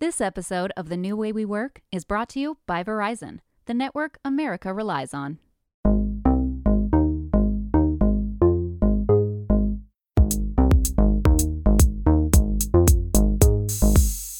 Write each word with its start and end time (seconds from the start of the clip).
This 0.00 0.22
episode 0.22 0.72
of 0.78 0.88
The 0.88 0.96
New 0.96 1.14
Way 1.14 1.30
We 1.30 1.44
Work 1.44 1.82
is 1.92 2.06
brought 2.06 2.30
to 2.30 2.40
you 2.40 2.56
by 2.66 2.82
Verizon, 2.82 3.40
the 3.66 3.74
network 3.74 4.16
America 4.24 4.72
relies 4.72 5.12
on. 5.12 5.38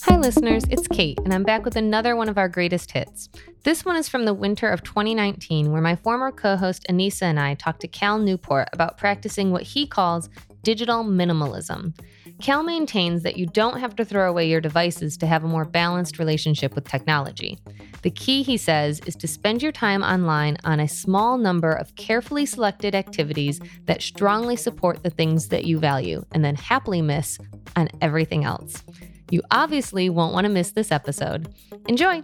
Hi, 0.05 0.17
listeners, 0.17 0.65
it's 0.71 0.89
Kate, 0.89 1.19
and 1.27 1.35
I'm 1.35 1.43
back 1.43 1.67
with 1.67 1.77
another 1.77 2.17
one 2.17 2.31
of 2.31 2.39
our 2.39 2.49
greatest 2.49 2.93
hits. 2.93 3.29
This 3.63 3.85
one 3.85 3.97
is 3.97 4.09
from 4.09 4.25
the 4.25 4.33
winter 4.33 4.71
of 4.71 4.83
2019, 4.83 5.71
where 5.71 5.83
my 5.83 5.95
former 5.95 6.33
co 6.33 6.57
host 6.57 6.87
Anisa 6.89 7.25
and 7.25 7.39
I 7.39 7.53
talked 7.53 7.83
to 7.83 7.89
Cal 7.89 8.19
Newport 8.19 8.71
about 8.73 8.97
practicing 8.97 9.51
what 9.51 9.65
he 9.65 9.87
calls 9.87 10.31
digital 10.63 11.05
minimalism. 11.05 11.93
Cal 12.41 12.63
maintains 12.63 13.23
that 13.23 13.37
you 13.37 13.47
don't 13.47 13.81
have 13.81 13.95
to 13.97 14.05
throw 14.05 14.29
away 14.29 14.49
your 14.49 14.61
devices 14.61 15.17
to 15.19 15.27
have 15.27 15.45
a 15.45 15.49
more 15.49 15.65
balanced 15.65 16.19
relationship 16.19 16.75
with 16.75 16.89
technology. 16.89 17.59
The 18.03 18.11
key, 18.11 18.43
he 18.43 18.57
says, 18.57 19.01
is 19.07 19.15
to 19.17 19.29
spend 19.29 19.63
your 19.63 19.73
time 19.73 20.03
online 20.03 20.57
on 20.65 20.81
a 20.81 20.89
small 20.89 21.37
number 21.37 21.73
of 21.73 21.95
carefully 21.97 22.47
selected 22.47 22.95
activities 22.95 23.61
that 23.85 24.01
strongly 24.01 24.57
support 24.57 25.03
the 25.03 25.11
things 25.11 25.49
that 25.49 25.65
you 25.65 25.79
value, 25.79 26.25
and 26.33 26.45
then 26.45 26.57
happily 26.57 27.03
miss 27.03 27.39
on 27.77 27.89
everything 28.01 28.45
else. 28.45 28.83
You 29.31 29.43
obviously 29.51 30.09
won't 30.09 30.33
want 30.33 30.47
to 30.47 30.51
miss 30.51 30.73
this 30.73 30.91
episode. 30.91 31.55
Enjoy! 31.89 32.23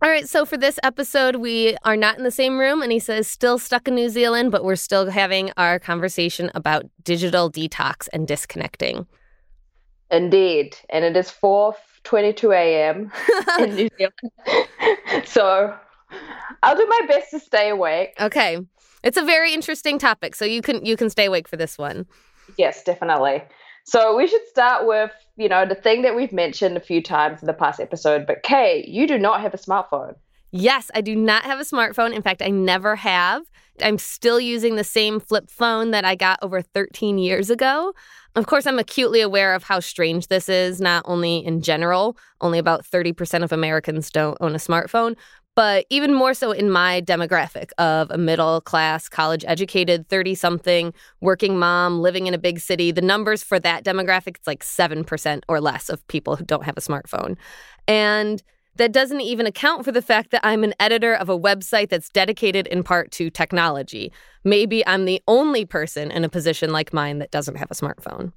All 0.00 0.08
right, 0.08 0.28
so 0.28 0.44
for 0.44 0.56
this 0.56 0.78
episode, 0.84 1.36
we 1.36 1.76
are 1.84 1.96
not 1.96 2.18
in 2.18 2.22
the 2.22 2.30
same 2.30 2.56
room. 2.56 2.82
Anisa's 2.82 3.26
still 3.26 3.58
stuck 3.58 3.88
in 3.88 3.96
New 3.96 4.08
Zealand, 4.08 4.52
but 4.52 4.62
we're 4.62 4.76
still 4.76 5.10
having 5.10 5.50
our 5.56 5.80
conversation 5.80 6.52
about 6.54 6.86
digital 7.02 7.50
detox 7.50 8.08
and 8.12 8.28
disconnecting. 8.28 9.08
Indeed. 10.12 10.76
And 10.88 11.04
it 11.04 11.16
is 11.16 11.32
4:22 11.32 12.54
a.m. 12.54 13.10
in 13.58 13.74
New 13.74 13.88
Zealand. 13.98 15.26
so 15.26 15.74
I'll 16.62 16.76
do 16.76 16.86
my 16.86 17.00
best 17.08 17.32
to 17.32 17.40
stay 17.40 17.70
awake. 17.70 18.14
Okay. 18.20 18.58
It's 19.02 19.16
a 19.16 19.24
very 19.24 19.52
interesting 19.52 19.98
topic, 19.98 20.36
so 20.36 20.44
you 20.44 20.62
can 20.62 20.84
you 20.84 20.96
can 20.96 21.10
stay 21.10 21.24
awake 21.24 21.48
for 21.48 21.56
this 21.56 21.76
one. 21.76 22.06
Yes, 22.56 22.84
definitely. 22.84 23.42
So 23.88 24.14
we 24.14 24.26
should 24.26 24.46
start 24.46 24.86
with, 24.86 25.10
you 25.38 25.48
know, 25.48 25.64
the 25.64 25.74
thing 25.74 26.02
that 26.02 26.14
we've 26.14 26.30
mentioned 26.30 26.76
a 26.76 26.80
few 26.80 27.02
times 27.02 27.40
in 27.40 27.46
the 27.46 27.54
past 27.54 27.80
episode. 27.80 28.26
But 28.26 28.42
Kay, 28.42 28.84
you 28.86 29.06
do 29.06 29.16
not 29.16 29.40
have 29.40 29.54
a 29.54 29.56
smartphone. 29.56 30.14
Yes, 30.50 30.90
I 30.94 31.00
do 31.00 31.16
not 31.16 31.44
have 31.44 31.58
a 31.58 31.62
smartphone. 31.62 32.14
In 32.14 32.20
fact, 32.20 32.42
I 32.42 32.48
never 32.48 32.96
have. 32.96 33.44
I'm 33.80 33.96
still 33.96 34.38
using 34.38 34.76
the 34.76 34.84
same 34.84 35.20
flip 35.20 35.48
phone 35.48 35.90
that 35.92 36.04
I 36.04 36.16
got 36.16 36.38
over 36.42 36.60
13 36.60 37.16
years 37.16 37.48
ago. 37.48 37.94
Of 38.36 38.46
course, 38.46 38.66
I'm 38.66 38.78
acutely 38.78 39.22
aware 39.22 39.54
of 39.54 39.62
how 39.62 39.80
strange 39.80 40.26
this 40.26 40.50
is, 40.50 40.82
not 40.82 41.02
only 41.06 41.38
in 41.38 41.62
general, 41.62 42.18
only 42.42 42.58
about 42.58 42.84
30% 42.84 43.42
of 43.42 43.52
Americans 43.52 44.10
don't 44.10 44.36
own 44.42 44.54
a 44.54 44.58
smartphone, 44.58 45.16
but 45.58 45.86
even 45.90 46.14
more 46.14 46.34
so 46.34 46.52
in 46.52 46.70
my 46.70 47.00
demographic 47.00 47.72
of 47.78 48.12
a 48.12 48.16
middle 48.16 48.60
class, 48.60 49.08
college 49.08 49.44
educated, 49.48 50.08
30 50.08 50.36
something 50.36 50.94
working 51.20 51.58
mom 51.58 52.00
living 52.00 52.28
in 52.28 52.34
a 52.34 52.38
big 52.38 52.60
city. 52.60 52.92
The 52.92 53.02
numbers 53.02 53.42
for 53.42 53.58
that 53.58 53.84
demographic, 53.84 54.36
it's 54.36 54.46
like 54.46 54.62
7% 54.62 55.42
or 55.48 55.60
less 55.60 55.88
of 55.88 56.06
people 56.06 56.36
who 56.36 56.44
don't 56.44 56.62
have 56.62 56.76
a 56.76 56.80
smartphone. 56.80 57.36
And 57.88 58.40
that 58.76 58.92
doesn't 58.92 59.20
even 59.20 59.46
account 59.46 59.84
for 59.84 59.90
the 59.90 60.00
fact 60.00 60.30
that 60.30 60.46
I'm 60.46 60.62
an 60.62 60.74
editor 60.78 61.12
of 61.12 61.28
a 61.28 61.36
website 61.36 61.88
that's 61.88 62.08
dedicated 62.08 62.68
in 62.68 62.84
part 62.84 63.10
to 63.12 63.28
technology. 63.28 64.12
Maybe 64.44 64.86
I'm 64.86 65.06
the 65.06 65.20
only 65.26 65.64
person 65.64 66.12
in 66.12 66.22
a 66.22 66.28
position 66.28 66.70
like 66.70 66.92
mine 66.92 67.18
that 67.18 67.32
doesn't 67.32 67.56
have 67.56 67.72
a 67.72 67.74
smartphone. 67.74 68.30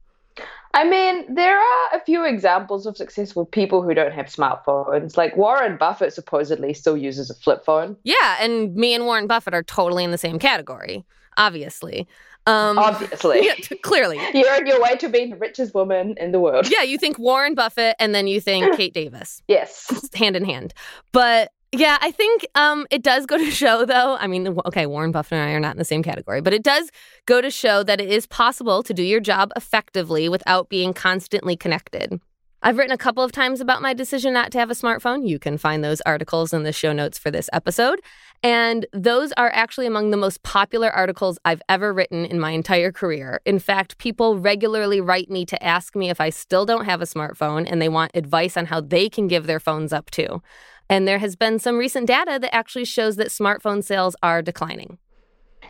I 0.73 0.87
mean, 0.87 1.33
there 1.33 1.57
are 1.57 1.87
a 1.93 1.99
few 2.05 2.25
examples 2.25 2.85
of 2.85 2.95
successful 2.95 3.45
people 3.45 3.81
who 3.81 3.93
don't 3.93 4.13
have 4.13 4.27
smartphones. 4.27 5.17
Like 5.17 5.35
Warren 5.35 5.75
Buffett 5.77 6.13
supposedly 6.13 6.73
still 6.73 6.95
uses 6.95 7.29
a 7.29 7.33
flip 7.33 7.65
phone. 7.65 7.97
Yeah, 8.03 8.37
and 8.39 8.73
me 8.75 8.93
and 8.93 9.05
Warren 9.05 9.27
Buffett 9.27 9.53
are 9.53 9.63
totally 9.63 10.03
in 10.05 10.11
the 10.11 10.17
same 10.17 10.39
category, 10.39 11.03
obviously. 11.37 12.07
Um, 12.47 12.79
Obviously. 12.79 13.41
Yeah, 13.45 13.53
t- 13.55 13.75
clearly. 13.77 14.19
You're 14.33 14.51
on 14.55 14.65
your 14.65 14.81
way 14.81 14.95
to 14.97 15.09
being 15.09 15.29
the 15.29 15.35
richest 15.35 15.75
woman 15.75 16.15
in 16.17 16.31
the 16.31 16.39
world. 16.39 16.67
Yeah, 16.71 16.81
you 16.81 16.97
think 16.97 17.19
Warren 17.19 17.53
Buffett 17.53 17.95
and 17.99 18.15
then 18.15 18.25
you 18.25 18.41
think 18.41 18.75
Kate 18.77 18.93
Davis. 18.93 19.43
Yes. 19.47 20.09
hand 20.15 20.35
in 20.35 20.43
hand. 20.45 20.73
But 21.11 21.51
yeah, 21.73 21.97
I 22.01 22.11
think 22.11 22.45
um, 22.55 22.85
it 22.91 23.01
does 23.01 23.25
go 23.25 23.37
to 23.37 23.49
show, 23.51 23.85
though. 23.85 24.17
I 24.17 24.27
mean, 24.27 24.57
okay, 24.65 24.85
Warren 24.85 25.11
Buffett 25.11 25.33
and 25.33 25.49
I 25.49 25.53
are 25.53 25.59
not 25.59 25.75
in 25.75 25.77
the 25.77 25.85
same 25.85 26.03
category, 26.03 26.41
but 26.41 26.53
it 26.53 26.63
does 26.63 26.89
go 27.25 27.41
to 27.41 27.49
show 27.49 27.83
that 27.83 28.01
it 28.01 28.09
is 28.09 28.25
possible 28.25 28.83
to 28.83 28.93
do 28.93 29.03
your 29.03 29.21
job 29.21 29.51
effectively 29.55 30.27
without 30.27 30.69
being 30.69 30.93
constantly 30.93 31.55
connected. 31.55 32.19
I've 32.63 32.77
written 32.77 32.93
a 32.93 32.97
couple 32.97 33.23
of 33.23 33.31
times 33.31 33.59
about 33.59 33.81
my 33.81 33.93
decision 33.93 34.33
not 34.33 34.51
to 34.51 34.59
have 34.59 34.69
a 34.69 34.75
smartphone. 34.75 35.27
You 35.27 35.39
can 35.39 35.57
find 35.57 35.83
those 35.83 35.99
articles 36.01 36.53
in 36.53 36.61
the 36.61 36.71
show 36.71 36.93
notes 36.93 37.17
for 37.17 37.31
this 37.31 37.49
episode. 37.53 38.01
And 38.43 38.85
those 38.93 39.31
are 39.33 39.49
actually 39.51 39.87
among 39.87 40.11
the 40.11 40.17
most 40.17 40.43
popular 40.43 40.91
articles 40.91 41.39
I've 41.43 41.61
ever 41.69 41.91
written 41.91 42.23
in 42.25 42.39
my 42.39 42.51
entire 42.51 42.91
career. 42.91 43.41
In 43.45 43.57
fact, 43.57 43.97
people 43.97 44.37
regularly 44.37 45.01
write 45.01 45.29
me 45.29 45.43
to 45.45 45.63
ask 45.63 45.95
me 45.95 46.11
if 46.11 46.21
I 46.21 46.29
still 46.29 46.65
don't 46.65 46.85
have 46.85 47.01
a 47.01 47.05
smartphone 47.05 47.65
and 47.67 47.81
they 47.81 47.89
want 47.89 48.11
advice 48.13 48.57
on 48.57 48.67
how 48.67 48.79
they 48.79 49.09
can 49.09 49.27
give 49.27 49.47
their 49.47 49.59
phones 49.59 49.91
up 49.91 50.11
too. 50.11 50.43
And 50.91 51.07
there 51.07 51.19
has 51.19 51.37
been 51.37 51.57
some 51.57 51.77
recent 51.77 52.05
data 52.05 52.37
that 52.41 52.53
actually 52.53 52.83
shows 52.83 53.15
that 53.15 53.27
smartphone 53.27 53.81
sales 53.81 54.13
are 54.21 54.41
declining. 54.41 54.97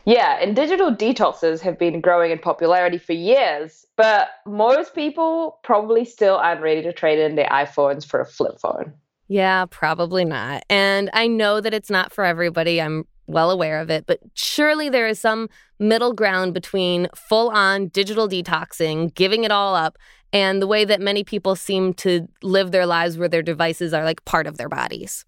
Yeah, 0.04 0.40
and 0.42 0.56
digital 0.56 0.94
detoxes 0.94 1.62
have 1.62 1.78
been 1.78 2.02
growing 2.02 2.32
in 2.32 2.40
popularity 2.40 2.98
for 2.98 3.14
years, 3.14 3.86
but 3.98 4.30
most 4.48 4.96
people 4.96 5.60
probably 5.64 6.06
still 6.06 6.38
aren't 6.38 6.62
ready 6.62 6.82
to 6.82 6.92
trade 6.92 7.20
in 7.20 7.36
their 7.36 7.50
iPhones 7.50 8.04
for 8.04 8.20
a 8.20 8.26
flip 8.26 8.60
phone. 8.60 8.94
Yeah, 9.28 9.66
probably 9.70 10.26
not. 10.26 10.64
And 10.72 11.12
I 11.14 11.28
know 11.28 11.62
that 11.62 11.74
it's 11.74 11.92
not 11.92 12.12
for 12.12 12.24
everybody. 12.24 12.82
I'm 12.82 13.06
well 13.28 13.52
aware 13.52 13.80
of 13.80 13.92
it, 13.92 14.08
but 14.08 14.20
surely 14.34 14.90
there 14.90 15.08
is 15.08 15.20
some 15.20 15.50
middle 15.80 16.14
ground 16.14 16.56
between 16.56 17.08
full 17.16 17.50
on 17.52 17.90
digital 17.90 18.28
detoxing, 18.28 19.14
giving 19.14 19.44
it 19.44 19.52
all 19.52 19.76
up, 19.76 19.98
and 20.34 20.62
the 20.62 20.68
way 20.68 20.86
that 20.86 21.02
many 21.02 21.24
people 21.24 21.56
seem 21.56 21.94
to 21.96 22.28
live 22.42 22.72
their 22.72 22.86
lives 22.86 23.18
where 23.18 23.28
their 23.28 23.42
devices 23.42 23.94
are 23.94 24.06
like 24.06 24.24
part 24.26 24.48
of 24.48 24.58
their 24.58 24.70
bodies. 24.70 25.26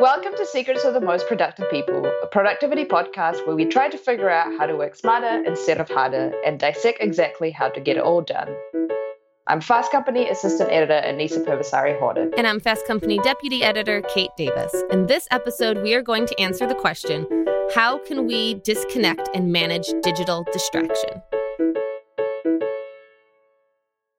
Welcome 0.00 0.32
to 0.36 0.46
Secrets 0.46 0.84
of 0.84 0.94
the 0.94 1.00
Most 1.00 1.26
Productive 1.26 1.68
People, 1.70 2.06
a 2.22 2.26
productivity 2.28 2.84
podcast 2.84 3.44
where 3.46 3.56
we 3.56 3.64
try 3.64 3.88
to 3.88 3.98
figure 3.98 4.30
out 4.30 4.56
how 4.56 4.66
to 4.66 4.76
work 4.76 4.94
smarter 4.94 5.44
instead 5.44 5.80
of 5.80 5.88
harder 5.88 6.32
and 6.46 6.58
dissect 6.60 6.98
exactly 7.00 7.50
how 7.50 7.68
to 7.68 7.80
get 7.80 7.96
it 7.96 8.02
all 8.02 8.22
done. 8.22 8.48
I'm 9.50 9.62
Fast 9.62 9.90
Company 9.90 10.28
Assistant 10.28 10.70
Editor 10.70 11.00
Anisa 11.06 11.42
Purbasari 11.42 11.98
Horton. 11.98 12.34
And 12.36 12.46
I'm 12.46 12.60
Fast 12.60 12.86
Company 12.86 13.18
Deputy 13.20 13.62
Editor 13.62 14.02
Kate 14.02 14.28
Davis. 14.36 14.74
In 14.90 15.06
this 15.06 15.26
episode, 15.30 15.82
we 15.82 15.94
are 15.94 16.02
going 16.02 16.26
to 16.26 16.38
answer 16.38 16.66
the 16.66 16.74
question 16.74 17.26
How 17.74 17.96
can 18.04 18.26
we 18.26 18.54
disconnect 18.56 19.30
and 19.34 19.50
manage 19.50 19.86
digital 20.02 20.44
distraction? 20.52 21.22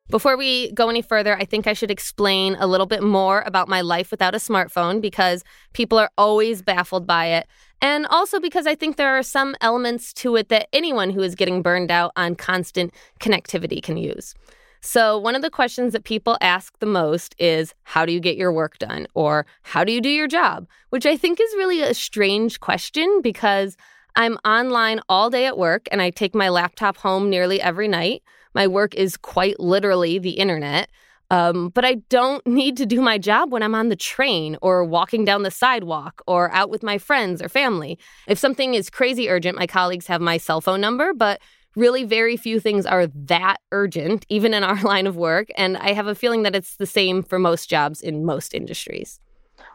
Before 0.10 0.36
we 0.36 0.72
go 0.72 0.90
any 0.90 1.04
further, 1.04 1.38
I 1.38 1.46
think 1.46 1.68
I 1.68 1.74
should 1.74 1.92
explain 1.92 2.56
a 2.56 2.66
little 2.66 2.88
bit 2.88 3.04
more 3.04 3.44
about 3.46 3.70
my 3.70 3.82
life 3.82 4.10
without 4.10 4.34
a 4.34 4.40
smartphone 4.40 5.00
because 5.00 5.44
people 5.74 6.00
are 6.00 6.10
always 6.18 6.64
baffled 6.64 7.06
by 7.06 7.28
it. 7.28 7.48
And 7.84 8.08
also 8.08 8.40
because 8.40 8.66
I 8.66 8.74
think 8.74 8.96
there 8.96 9.16
are 9.16 9.22
some 9.22 9.56
elements 9.62 10.12
to 10.14 10.36
it 10.38 10.50
that 10.50 10.70
anyone 10.74 11.12
who 11.12 11.22
is 11.22 11.36
getting 11.36 11.62
burned 11.62 11.92
out 11.92 12.14
on 12.16 12.34
constant 12.34 12.92
connectivity 13.20 13.84
can 13.84 13.96
use. 13.96 14.34
So, 14.82 15.18
one 15.18 15.36
of 15.36 15.42
the 15.42 15.50
questions 15.50 15.94
that 15.94 16.06
people 16.06 16.38
ask 16.42 16.78
the 16.80 16.86
most 16.86 17.36
is 17.38 17.74
how 17.84 18.06
do 18.06 18.14
you 18.14 18.20
get 18.20 18.38
your 18.38 18.54
work 18.54 18.78
done? 18.78 19.08
Or 19.14 19.46
how 19.64 19.84
do 19.84 19.92
you 19.92 20.00
do 20.00 20.10
your 20.10 20.28
job? 20.28 20.68
Which 20.90 21.06
I 21.06 21.18
think 21.18 21.40
is 21.42 21.54
really 21.58 21.82
a 21.82 21.94
strange 21.94 22.60
question 22.60 23.22
because 23.22 23.76
I'm 24.16 24.38
online 24.46 25.02
all 25.10 25.30
day 25.30 25.46
at 25.46 25.58
work 25.58 25.88
and 25.92 26.02
I 26.02 26.10
take 26.10 26.34
my 26.34 26.50
laptop 26.50 26.98
home 26.98 27.30
nearly 27.30 27.62
every 27.62 27.88
night. 27.88 28.24
My 28.54 28.68
work 28.68 28.96
is 28.96 29.18
quite 29.18 29.60
literally 29.60 30.18
the 30.18 30.32
internet. 30.32 30.90
Um, 31.32 31.70
but 31.70 31.86
I 31.86 31.96
don't 32.10 32.46
need 32.48 32.78
to 32.78 32.86
do 32.86 33.02
my 33.02 33.18
job 33.18 33.52
when 33.52 33.64
I'm 33.64 33.76
on 33.76 33.90
the 33.90 33.96
train 33.96 34.58
or 34.62 34.84
walking 34.84 35.26
down 35.26 35.44
the 35.44 35.52
sidewalk 35.52 36.22
or 36.26 36.52
out 36.52 36.70
with 36.70 36.84
my 36.84 36.98
friends 36.98 37.42
or 37.42 37.50
family. 37.50 38.00
If 38.28 38.40
something 38.40 38.74
is 38.74 38.90
crazy 38.90 39.30
urgent, 39.30 39.58
my 39.58 39.68
colleagues 39.68 40.08
have 40.08 40.22
my 40.22 40.38
cell 40.38 40.62
phone 40.62 40.82
number, 40.82 41.14
but 41.14 41.40
really 41.76 42.04
very 42.04 42.38
few 42.38 42.60
things 42.60 42.86
are 42.86 43.08
that 43.08 43.58
urgent, 43.72 44.26
even 44.30 44.54
in 44.54 44.64
our 44.64 44.82
line 44.84 45.08
of 45.08 45.16
work. 45.16 45.48
And 45.56 45.78
I 45.78 45.94
have 45.94 46.08
a 46.08 46.16
feeling 46.16 46.44
that 46.44 46.56
it's 46.56 46.78
the 46.78 46.86
same 46.86 47.24
for 47.24 47.40
most 47.40 47.70
jobs 47.70 48.02
in 48.02 48.26
most 48.26 48.54
industries. 48.54 49.20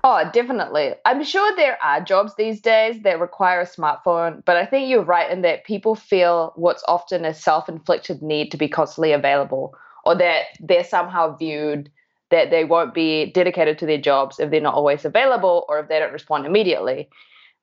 Oh, 0.02 0.28
definitely. 0.32 0.94
I'm 1.06 1.24
sure 1.24 1.56
there 1.56 1.82
are 1.82 2.00
jobs 2.00 2.34
these 2.36 2.60
days 2.60 3.02
that 3.02 3.20
require 3.20 3.60
a 3.60 3.66
smartphone, 3.66 4.44
but 4.44 4.56
I 4.56 4.66
think 4.66 4.88
you're 4.88 5.02
right 5.02 5.30
in 5.30 5.42
that 5.42 5.64
people 5.64 5.94
feel 5.94 6.52
what's 6.56 6.84
often 6.86 7.24
a 7.24 7.32
self 7.32 7.68
inflicted 7.68 8.22
need 8.22 8.50
to 8.50 8.58
be 8.58 8.68
constantly 8.68 9.12
available, 9.12 9.74
or 10.04 10.14
that 10.16 10.44
they're 10.60 10.84
somehow 10.84 11.36
viewed 11.36 11.90
that 12.30 12.50
they 12.50 12.64
won't 12.64 12.92
be 12.92 13.30
dedicated 13.32 13.78
to 13.78 13.86
their 13.86 14.00
jobs 14.00 14.38
if 14.38 14.50
they're 14.50 14.60
not 14.60 14.74
always 14.74 15.04
available 15.04 15.64
or 15.68 15.78
if 15.78 15.88
they 15.88 15.98
don't 15.98 16.12
respond 16.12 16.44
immediately. 16.44 17.08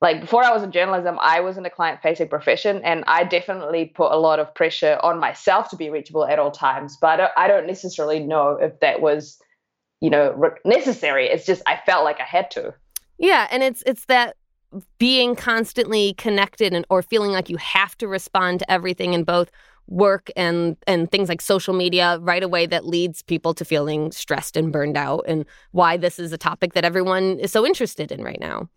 Like 0.02 0.20
before 0.20 0.44
I 0.44 0.52
was 0.52 0.64
in 0.64 0.72
journalism, 0.72 1.18
I 1.22 1.42
was 1.42 1.58
in 1.58 1.66
a 1.66 1.70
client 1.70 2.02
facing 2.02 2.28
profession 2.28 2.82
and 2.84 3.04
I 3.06 3.24
definitely 3.24 3.86
put 3.86 4.12
a 4.12 4.18
lot 4.18 4.40
of 4.40 4.54
pressure 4.56 5.00
on 5.04 5.20
myself 5.20 5.70
to 5.70 5.76
be 5.76 5.92
reachable 5.92 6.26
at 6.26 6.40
all 6.40 6.50
times. 6.50 6.98
But 7.00 7.32
I 7.38 7.48
don't, 7.48 7.68
necessarily 7.68 8.20
know 8.20 8.58
if 8.60 8.80
that 8.80 9.02
was, 9.02 9.40
you 10.02 10.10
know, 10.10 10.52
necessary. 10.66 11.28
It's 11.28 11.46
just 11.46 11.62
I 11.68 11.80
felt 11.86 12.04
like 12.04 12.20
I 12.20 12.24
had 12.24 12.50
to. 12.52 12.74
Yeah, 13.20 13.48
and 13.52 13.62
it's 13.62 13.84
it's 13.86 14.06
that 14.06 14.36
being 14.98 15.36
constantly 15.36 16.14
connected 16.16 16.74
and 16.74 16.86
or 16.90 17.04
feeling 17.04 17.32
like 17.32 17.50
you 17.50 17.58
have 17.58 17.96
to 18.00 18.08
respond 18.08 18.60
to 18.60 18.72
everything 18.72 19.14
in 19.14 19.24
both 19.24 19.52
work 19.88 20.30
and 20.36 20.76
and 20.88 21.12
things 21.12 21.30
like 21.30 21.42
social 21.42 21.74
media 21.74 22.18
right 22.22 22.44
away 22.44 22.66
that 22.66 22.86
leads 22.86 23.22
people 23.22 23.54
to 23.54 23.64
feeling 23.64 24.12
stressed 24.12 24.58
and 24.58 24.72
burned 24.72 24.98
out 24.98 25.24
and 25.28 25.46
why 25.72 25.98
this 25.98 26.18
is 26.18 26.32
a 26.32 26.38
topic 26.38 26.74
that 26.74 26.84
everyone 26.84 27.38
is 27.40 27.52
so 27.52 27.66
interested 27.66 28.12
in 28.12 28.24
right 28.24 28.40
now. 28.40 28.68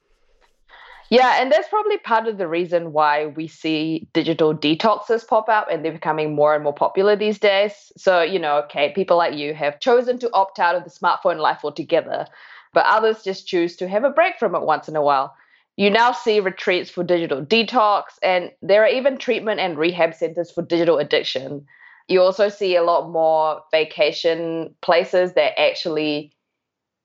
Yeah, 1.15 1.41
and 1.41 1.53
that's 1.53 1.69
probably 1.69 1.97
part 1.99 2.27
of 2.27 2.39
the 2.39 2.49
reason 2.49 2.93
why 2.93 3.27
we 3.27 3.47
see 3.47 4.09
digital 4.13 4.53
detoxes 4.53 5.25
pop 5.25 5.49
up 5.49 5.69
and 5.71 5.85
they're 5.85 5.93
becoming 5.93 6.35
more 6.35 6.57
and 6.57 6.65
more 6.65 6.75
popular 6.75 7.15
these 7.15 7.39
days. 7.39 7.93
So, 7.97 8.21
you 8.21 8.41
know, 8.41 8.57
okay, 8.65 8.93
people 8.97 9.17
like 9.17 9.35
you 9.35 9.55
have 9.55 9.79
chosen 9.79 10.19
to 10.19 10.31
opt 10.33 10.59
out 10.59 10.75
of 10.75 10.83
the 10.83 10.91
smartphone 10.91 11.39
life 11.39 11.61
altogether, 11.63 12.27
but 12.73 12.85
others 12.87 13.23
just 13.23 13.47
choose 13.47 13.77
to 13.77 13.87
have 13.89 14.03
a 14.03 14.11
break 14.11 14.41
from 14.41 14.57
it 14.57 14.63
once 14.63 14.89
in 14.89 14.97
a 14.97 15.03
while. 15.03 15.37
You 15.77 15.89
now 15.89 16.11
see 16.11 16.41
retreats 16.41 16.91
for 16.91 17.05
digital 17.05 17.47
detox, 17.47 18.19
and 18.21 18.51
there 18.61 18.83
are 18.83 18.89
even 18.89 19.17
treatment 19.17 19.61
and 19.61 19.79
rehab 19.79 20.15
centers 20.15 20.51
for 20.51 20.63
digital 20.63 20.99
addiction. 20.99 21.65
You 22.09 22.23
also 22.23 22.49
see 22.49 22.75
a 22.75 22.83
lot 22.83 23.09
more 23.09 23.63
vacation 23.71 24.75
places 24.83 25.35
that 25.35 25.61
actually 25.61 26.33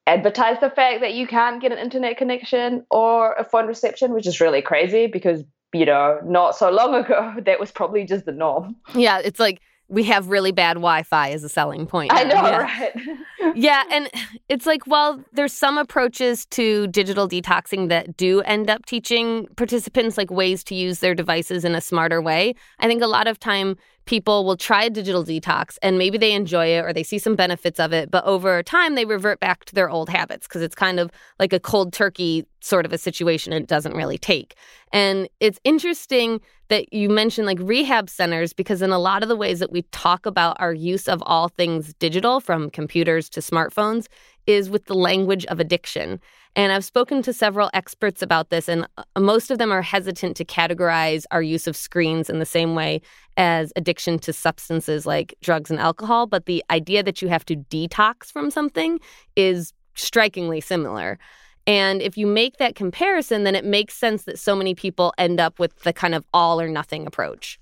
advertise 0.10 0.60
the 0.60 0.70
fact 0.70 1.02
that 1.02 1.14
you 1.14 1.28
can't 1.28 1.62
get 1.62 1.72
an 1.72 1.78
internet 1.78 2.18
connection 2.18 2.86
or 2.90 3.34
a 3.34 3.44
phone 3.44 3.68
reception, 3.68 4.14
which 4.14 4.28
is 4.28 4.42
really 4.42 4.62
crazy 4.62 5.08
because, 5.08 5.44
you 5.74 5.86
know, 5.86 6.20
not 6.26 6.56
so 6.56 6.70
long 6.70 6.96
ago, 6.96 7.36
that 7.46 7.60
was 7.60 7.72
probably 7.72 8.06
just 8.06 8.26
the 8.26 8.32
norm. 8.32 8.76
Yeah, 8.96 9.20
it's 9.20 9.40
like 9.40 9.62
we 9.90 10.04
have 10.04 10.30
really 10.30 10.52
bad 10.52 10.76
Wi-Fi 10.76 11.32
as 11.32 11.44
a 11.44 11.50
selling 11.50 11.88
point. 11.88 12.12
I 12.14 12.24
know, 12.24 12.36
yeah. 12.36 12.58
right? 12.58 12.92
yeah, 13.56 13.84
and 13.92 14.10
it's 14.48 14.68
like, 14.68 14.86
well, 14.86 15.24
there's 15.34 15.52
some 15.52 15.80
approaches 15.80 16.46
to 16.48 16.88
digital 16.88 17.28
detoxing 17.28 17.90
that 17.90 18.16
do 18.16 18.42
end 18.42 18.70
up 18.70 18.86
teaching 18.86 19.48
participants 19.56 20.16
like 20.16 20.30
ways 20.30 20.64
to 20.66 20.76
use 20.76 21.00
their 21.00 21.16
devices 21.16 21.66
in 21.66 21.74
a 21.74 21.82
smarter 21.82 22.22
way. 22.22 22.54
I 22.80 22.88
think 22.88 23.02
a 23.02 23.08
lot 23.08 23.28
of 23.28 23.40
time 23.40 23.78
people 24.10 24.44
will 24.44 24.58
try 24.58 24.86
a 24.86 24.90
digital 24.90 25.24
detox 25.24 25.78
and 25.84 26.00
maybe 26.00 26.18
they 26.18 26.34
enjoy 26.34 26.66
it 26.66 26.84
or 26.84 26.92
they 26.92 27.04
see 27.04 27.20
some 27.20 27.36
benefits 27.36 27.80
of 27.80 27.94
it, 27.94 28.10
but 28.10 28.26
over 28.26 28.64
time 28.64 28.96
they 28.96 29.06
revert 29.06 29.40
back 29.40 29.66
to 29.66 29.76
their 29.76 29.88
old 29.88 30.10
habits 30.10 30.48
because 30.48 30.64
it's 30.64 30.74
kind 30.74 31.00
of 31.00 31.12
like 31.38 31.54
a 31.54 31.60
cold 31.60 31.94
turkey 31.94 32.44
sort 32.60 32.88
of 32.88 32.92
a 32.92 32.98
situation 32.98 33.54
it 33.54 33.68
doesn't 33.68 33.94
really 33.94 34.18
take. 34.18 34.56
And 34.92 35.30
it's 35.40 35.60
interesting 35.64 36.42
that 36.70 36.92
you 36.92 37.08
mentioned 37.08 37.46
like 37.46 37.60
rehab 37.62 38.10
centers 38.10 38.52
because 38.52 38.82
in 38.82 38.90
a 38.90 38.98
lot 38.98 39.22
of 39.22 39.30
the 39.30 39.36
ways 39.36 39.60
that 39.60 39.72
we 39.72 39.84
talk 39.92 40.26
about 40.26 40.58
our 40.60 40.74
use 40.74 41.08
of 41.08 41.22
all 41.28 41.48
things 41.48 41.94
digital 42.00 42.40
from 42.40 42.72
computers 42.72 43.30
to 43.30 43.42
smartphones 43.42 44.08
is 44.50 44.70
with 44.70 44.86
the 44.86 44.96
language 44.96 45.46
of 45.46 45.60
addiction. 45.60 46.20
And 46.56 46.72
I've 46.72 46.84
spoken 46.84 47.22
to 47.22 47.32
several 47.32 47.70
experts 47.74 48.24
about 48.24 48.50
this, 48.50 48.68
and 48.68 48.88
uh, 48.98 49.04
most 49.20 49.52
of 49.52 49.60
them 49.60 49.72
are 49.72 49.84
hesitant 49.84 50.36
to 50.38 50.46
categorize 50.46 51.24
our 51.30 51.44
use 51.44 51.68
of 51.68 51.78
screens 51.78 52.30
in 52.30 52.40
the 52.40 52.46
same 52.46 52.74
way 52.74 53.02
as 53.38 53.72
addiction 53.76 54.18
to 54.20 54.34
substances 54.34 55.06
like 55.06 55.36
drugs 55.42 55.70
and 55.70 55.80
alcohol. 55.80 56.26
But 56.26 56.48
the 56.48 56.64
idea 56.72 57.04
that 57.04 57.22
you 57.22 57.28
have 57.28 57.46
to 57.46 57.56
detox 57.56 58.32
from 58.32 58.50
something 58.50 59.00
is 59.36 59.74
strikingly 59.94 60.62
similar. 60.62 61.20
And 61.68 62.02
if 62.02 62.18
you 62.18 62.26
make 62.26 62.58
that 62.58 62.74
comparison, 62.74 63.44
then 63.44 63.54
it 63.54 63.64
makes 63.64 63.94
sense 63.94 64.24
that 64.24 64.40
so 64.40 64.56
many 64.56 64.74
people 64.74 65.14
end 65.20 65.40
up 65.40 65.60
with 65.60 65.78
the 65.84 65.94
kind 65.94 66.16
of 66.16 66.26
all 66.34 66.60
or 66.60 66.68
nothing 66.68 67.06
approach. 67.06 67.59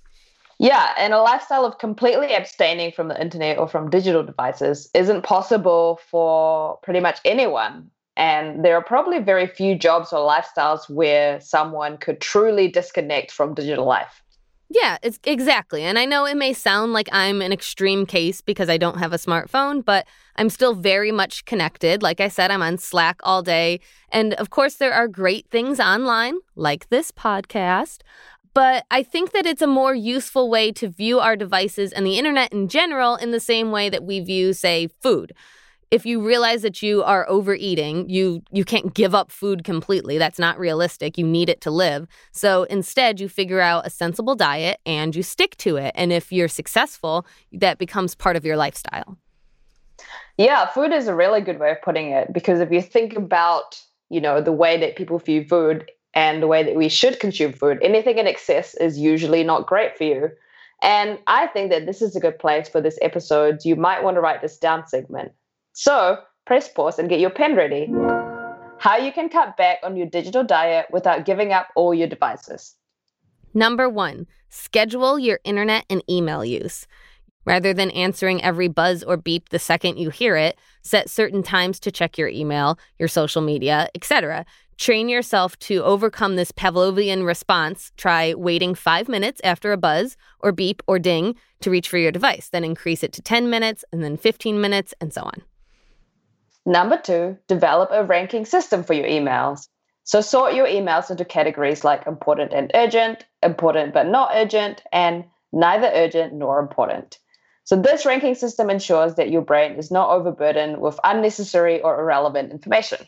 Yeah, 0.60 0.94
and 0.98 1.14
a 1.14 1.22
lifestyle 1.22 1.66
of 1.66 1.78
completely 1.78 2.34
abstaining 2.34 2.92
from 2.92 3.10
the 3.10 3.22
internet 3.22 3.60
or 3.60 3.68
from 3.68 3.90
digital 3.90 4.24
devices 4.24 4.90
isn't 4.94 5.22
possible 5.22 6.00
for 6.10 6.78
pretty 6.82 7.00
much 7.00 7.20
anyone. 7.26 7.92
And 8.16 8.66
there 8.66 8.76
are 8.76 8.84
probably 8.84 9.20
very 9.20 9.46
few 9.46 9.78
jobs 9.78 10.12
or 10.12 10.28
lifestyles 10.28 10.90
where 10.90 11.40
someone 11.40 11.98
could 11.98 12.20
truly 12.20 12.68
disconnect 12.68 13.32
from 13.32 13.54
digital 13.54 13.86
life. 13.86 14.24
Yeah, 14.70 14.98
it's 15.02 15.18
exactly. 15.24 15.84
And 15.84 15.98
I 15.98 16.04
know 16.06 16.26
it 16.26 16.36
may 16.36 16.52
sound 16.52 16.92
like 16.92 17.08
I'm 17.14 17.42
an 17.42 17.54
extreme 17.54 18.06
case 18.06 18.42
because 18.42 18.68
I 18.68 18.78
don't 18.78 18.98
have 18.98 19.14
a 19.14 19.18
smartphone, 19.18 19.86
but 19.86 20.06
I'm 20.36 20.50
still 20.50 20.74
very 20.74 21.12
much 21.12 21.46
connected. 21.46 22.04
Like 22.04 22.20
I 22.20 22.28
said, 22.28 22.52
I'm 22.52 22.62
on 22.62 22.78
Slack 22.78 23.22
all 23.24 23.42
day. 23.42 23.80
And 24.12 24.34
of 24.34 24.50
course, 24.50 24.76
there 24.76 24.94
are 24.94 25.08
great 25.08 25.48
things 25.50 25.80
online, 25.80 26.40
like 26.56 26.90
this 26.90 27.12
podcast. 27.12 28.00
But 28.58 28.88
I 28.90 29.04
think 29.04 29.34
that 29.34 29.46
it's 29.46 29.62
a 29.62 29.68
more 29.68 29.94
useful 29.94 30.50
way 30.50 30.72
to 30.72 30.88
view 30.88 31.20
our 31.20 31.36
devices 31.36 31.94
and 31.94 32.08
the 32.08 32.18
internet 32.18 32.52
in 32.52 32.70
general 32.70 33.16
in 33.16 33.30
the 33.30 33.40
same 33.40 33.70
way 33.70 33.88
that 33.88 34.04
we 34.04 34.20
view, 34.20 34.52
say, 34.54 34.88
food. 35.00 35.32
If 35.92 36.08
you 36.08 36.26
realize 36.26 36.64
that 36.64 36.82
you 36.82 37.04
are 37.04 37.30
overeating, 37.30 38.10
you 38.10 38.42
you 38.52 38.66
can't 38.66 38.96
give 38.96 39.14
up 39.14 39.32
food 39.32 39.64
completely. 39.64 40.18
That's 40.18 40.40
not 40.40 40.58
realistic. 40.58 41.20
You 41.20 41.24
need 41.28 41.50
it 41.50 41.62
to 41.62 41.70
live. 41.70 42.08
So 42.32 42.64
instead, 42.64 43.20
you 43.20 43.30
figure 43.30 43.62
out 43.62 43.86
a 43.86 43.92
sensible 43.92 44.34
diet 44.34 44.80
and 44.88 45.16
you 45.16 45.22
stick 45.22 45.56
to 45.58 45.76
it. 45.76 45.92
And 45.94 46.12
if 46.12 46.32
you're 46.32 46.48
successful, 46.48 47.28
that 47.52 47.78
becomes 47.78 48.16
part 48.16 48.36
of 48.36 48.44
your 48.44 48.58
lifestyle. 48.58 49.20
Yeah, 50.40 50.66
food 50.66 50.94
is 50.94 51.08
a 51.08 51.14
really 51.14 51.42
good 51.42 51.60
way 51.60 51.70
of 51.70 51.82
putting 51.84 52.10
it 52.10 52.34
because 52.34 52.60
if 52.60 52.72
you 52.72 52.82
think 52.82 53.16
about, 53.16 53.80
you 54.10 54.20
know, 54.20 54.42
the 54.42 54.52
way 54.52 54.80
that 54.80 54.96
people 54.96 55.20
view 55.20 55.46
food, 55.46 55.92
and 56.18 56.42
the 56.42 56.48
way 56.48 56.64
that 56.64 56.76
we 56.76 56.90
should 56.90 57.20
consume 57.20 57.54
food. 57.54 57.78
Anything 57.84 58.18
in 58.18 58.26
excess 58.26 58.74
is 58.74 58.98
usually 58.98 59.44
not 59.44 59.68
great 59.68 59.96
for 59.96 60.04
you. 60.04 60.32
And 60.82 61.20
I 61.28 61.46
think 61.46 61.70
that 61.70 61.86
this 61.86 62.02
is 62.02 62.16
a 62.16 62.20
good 62.20 62.40
place 62.40 62.68
for 62.68 62.82
this 62.82 62.98
episode. 63.04 63.60
You 63.64 63.76
might 63.76 64.04
want 64.04 64.18
to 64.18 64.22
write 64.22 64.42
this 64.42 64.58
down 64.58 64.88
segment. 64.88 65.32
So 65.74 66.18
press 66.48 66.70
pause 66.70 66.98
and 66.98 67.08
get 67.08 67.20
your 67.20 67.30
pen 67.30 67.56
ready. 67.56 67.86
How 68.80 68.98
you 68.98 69.12
can 69.12 69.30
cut 69.30 69.58
back 69.58 69.78
on 69.84 69.96
your 69.96 70.08
digital 70.08 70.44
diet 70.44 70.88
without 70.92 71.24
giving 71.24 71.54
up 71.54 71.68
all 71.76 71.94
your 71.94 72.08
devices. 72.08 72.74
Number 73.54 73.88
one, 73.88 74.26
schedule 74.50 75.20
your 75.20 75.40
internet 75.44 75.86
and 75.88 76.04
email 76.10 76.44
use. 76.44 76.88
Rather 77.46 77.76
than 77.76 77.92
answering 77.92 78.44
every 78.44 78.68
buzz 78.68 79.04
or 79.04 79.18
beep 79.18 79.50
the 79.50 79.60
second 79.60 79.98
you 79.98 80.10
hear 80.10 80.36
it, 80.36 80.58
set 80.82 81.12
certain 81.12 81.44
times 81.44 81.80
to 81.80 81.92
check 81.92 82.18
your 82.18 82.28
email, 82.28 82.78
your 82.98 83.08
social 83.08 83.42
media, 83.42 83.88
etc. 83.96 84.46
Train 84.78 85.10
yourself 85.10 85.58
to 85.60 85.84
overcome 85.84 86.36
this 86.36 86.52
Pavlovian 86.52 87.26
response. 87.26 87.92
Try 87.98 88.36
waiting 88.36 88.76
five 88.76 89.10
minutes 89.10 89.42
after 89.44 89.72
a 89.72 89.78
buzz 89.78 90.16
or 90.40 90.52
beep 90.52 90.84
or 90.86 91.00
ding 91.00 91.36
to 91.62 91.72
reach 91.72 91.90
for 91.90 91.98
your 91.98 92.12
device. 92.12 92.50
Then 92.50 92.64
increase 92.64 93.02
it 93.02 93.12
to 93.14 93.22
10 93.24 93.50
minutes 93.50 93.84
and 93.92 94.04
then 94.04 94.18
15 94.18 94.62
minutes 94.62 94.94
and 95.02 95.12
so 95.12 95.24
on. 95.24 95.42
Number 96.68 96.98
two, 96.98 97.38
develop 97.48 97.90
a 97.92 98.04
ranking 98.04 98.46
system 98.46 98.84
for 98.84 98.94
your 98.94 99.08
emails. 99.08 99.68
So 100.04 100.22
sort 100.22 100.54
your 100.54 100.68
emails 100.68 101.10
into 101.10 101.26
categories 101.26 101.84
like 101.84 102.06
important 102.06 102.54
and 102.54 102.70
urgent, 102.76 103.26
important 103.42 103.94
but 103.94 104.08
not 104.08 104.32
urgent, 104.34 104.84
and 104.94 105.26
neither 105.52 105.90
urgent 105.92 106.34
nor 106.34 106.60
important. 106.60 107.18
So 107.64 107.76
this 107.76 108.06
ranking 108.06 108.36
system 108.36 108.70
ensures 108.70 109.16
that 109.16 109.32
your 109.32 109.42
brain 109.42 109.74
is 109.74 109.92
not 109.92 110.10
overburdened 110.12 110.80
with 110.80 111.00
unnecessary 111.04 111.82
or 111.82 112.00
irrelevant 112.00 112.52
information. 112.52 113.00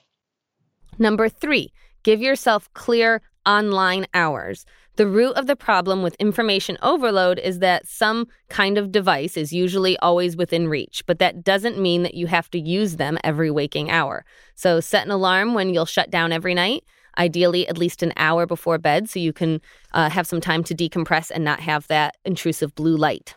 Number 0.99 1.29
three, 1.29 1.71
give 2.03 2.21
yourself 2.21 2.71
clear 2.73 3.21
online 3.45 4.05
hours. 4.13 4.65
The 4.97 5.07
root 5.07 5.37
of 5.37 5.47
the 5.47 5.55
problem 5.55 6.03
with 6.03 6.15
information 6.15 6.77
overload 6.81 7.39
is 7.39 7.59
that 7.59 7.87
some 7.87 8.27
kind 8.49 8.77
of 8.77 8.91
device 8.91 9.37
is 9.37 9.53
usually 9.53 9.97
always 9.99 10.35
within 10.35 10.67
reach, 10.67 11.03
but 11.05 11.19
that 11.19 11.41
doesn't 11.41 11.79
mean 11.79 12.03
that 12.03 12.15
you 12.15 12.27
have 12.27 12.51
to 12.51 12.59
use 12.59 12.97
them 12.97 13.17
every 13.23 13.49
waking 13.49 13.89
hour. 13.89 14.25
So 14.55 14.81
set 14.81 15.05
an 15.05 15.11
alarm 15.11 15.53
when 15.53 15.73
you'll 15.73 15.85
shut 15.85 16.11
down 16.11 16.33
every 16.33 16.53
night, 16.53 16.83
ideally 17.17 17.65
at 17.69 17.77
least 17.77 18.03
an 18.03 18.11
hour 18.17 18.45
before 18.45 18.77
bed, 18.77 19.09
so 19.09 19.19
you 19.19 19.31
can 19.31 19.61
uh, 19.93 20.09
have 20.09 20.27
some 20.27 20.41
time 20.41 20.65
to 20.65 20.75
decompress 20.75 21.31
and 21.31 21.45
not 21.45 21.61
have 21.61 21.87
that 21.87 22.17
intrusive 22.25 22.75
blue 22.75 22.97
light. 22.97 23.35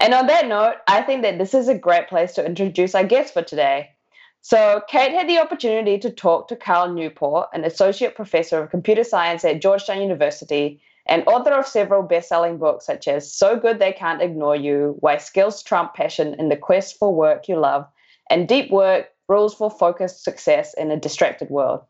And 0.00 0.12
on 0.12 0.26
that 0.26 0.48
note, 0.48 0.74
I 0.88 1.02
think 1.02 1.22
that 1.22 1.38
this 1.38 1.54
is 1.54 1.68
a 1.68 1.78
great 1.78 2.08
place 2.08 2.32
to 2.34 2.44
introduce 2.44 2.96
our 2.96 3.04
guest 3.04 3.32
for 3.32 3.42
today. 3.42 3.90
So, 4.40 4.82
Kate 4.88 5.12
had 5.12 5.28
the 5.28 5.38
opportunity 5.38 5.98
to 5.98 6.10
talk 6.10 6.48
to 6.48 6.56
Cal 6.56 6.92
Newport, 6.92 7.48
an 7.52 7.64
associate 7.64 8.14
professor 8.14 8.62
of 8.62 8.70
computer 8.70 9.04
science 9.04 9.44
at 9.44 9.60
Georgetown 9.60 10.00
University 10.00 10.80
and 11.06 11.26
author 11.26 11.52
of 11.52 11.66
several 11.66 12.02
best 12.02 12.28
selling 12.28 12.58
books 12.58 12.86
such 12.86 13.08
as 13.08 13.32
So 13.32 13.56
Good 13.56 13.78
They 13.78 13.92
Can't 13.92 14.22
Ignore 14.22 14.56
You, 14.56 14.96
Why 15.00 15.16
Skills 15.16 15.62
Trump 15.62 15.94
Passion 15.94 16.34
in 16.38 16.50
the 16.50 16.56
Quest 16.56 16.98
for 16.98 17.12
Work 17.12 17.48
You 17.48 17.58
Love, 17.58 17.86
and 18.30 18.46
Deep 18.46 18.70
Work 18.70 19.08
Rules 19.28 19.54
for 19.54 19.70
Focused 19.70 20.22
Success 20.22 20.74
in 20.74 20.90
a 20.90 20.96
Distracted 21.00 21.50
World. 21.50 21.80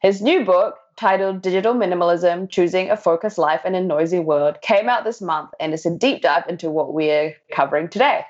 His 0.00 0.20
new 0.20 0.44
book, 0.44 0.76
titled 0.96 1.42
Digital 1.42 1.74
Minimalism 1.74 2.50
Choosing 2.50 2.90
a 2.90 2.96
Focused 2.96 3.38
Life 3.38 3.64
in 3.64 3.74
a 3.74 3.80
Noisy 3.80 4.18
World, 4.18 4.60
came 4.62 4.88
out 4.88 5.04
this 5.04 5.20
month 5.20 5.50
and 5.58 5.72
is 5.72 5.86
a 5.86 5.90
deep 5.90 6.22
dive 6.22 6.44
into 6.48 6.70
what 6.70 6.92
we're 6.92 7.34
covering 7.50 7.88
today. 7.88 8.24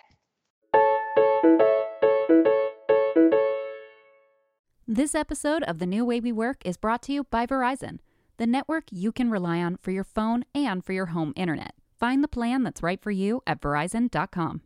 This 4.88 5.16
episode 5.16 5.64
of 5.64 5.81
The 5.81 5.87
New 5.87 6.05
Way 6.05 6.21
We 6.21 6.31
Work 6.31 6.59
is 6.64 6.76
brought 6.76 7.02
to 7.02 7.12
you 7.12 7.25
by 7.25 7.45
Verizon. 7.47 7.99
the 8.38 8.47
network 8.47 8.85
you 8.90 9.12
can 9.12 9.31
rely 9.31 9.62
on 9.62 9.78
for 9.78 9.90
your 9.90 10.05
phone 10.05 10.45
and 10.55 10.85
for 10.85 10.93
your 10.93 11.07
home 11.07 11.33
internet. 11.37 11.73
Find 11.99 12.23
the 12.23 12.28
plan 12.28 12.62
that's 12.64 12.83
right 12.83 13.00
for 13.02 13.11
you 13.11 13.43
at 13.47 13.61
verizon.com. 13.62 14.61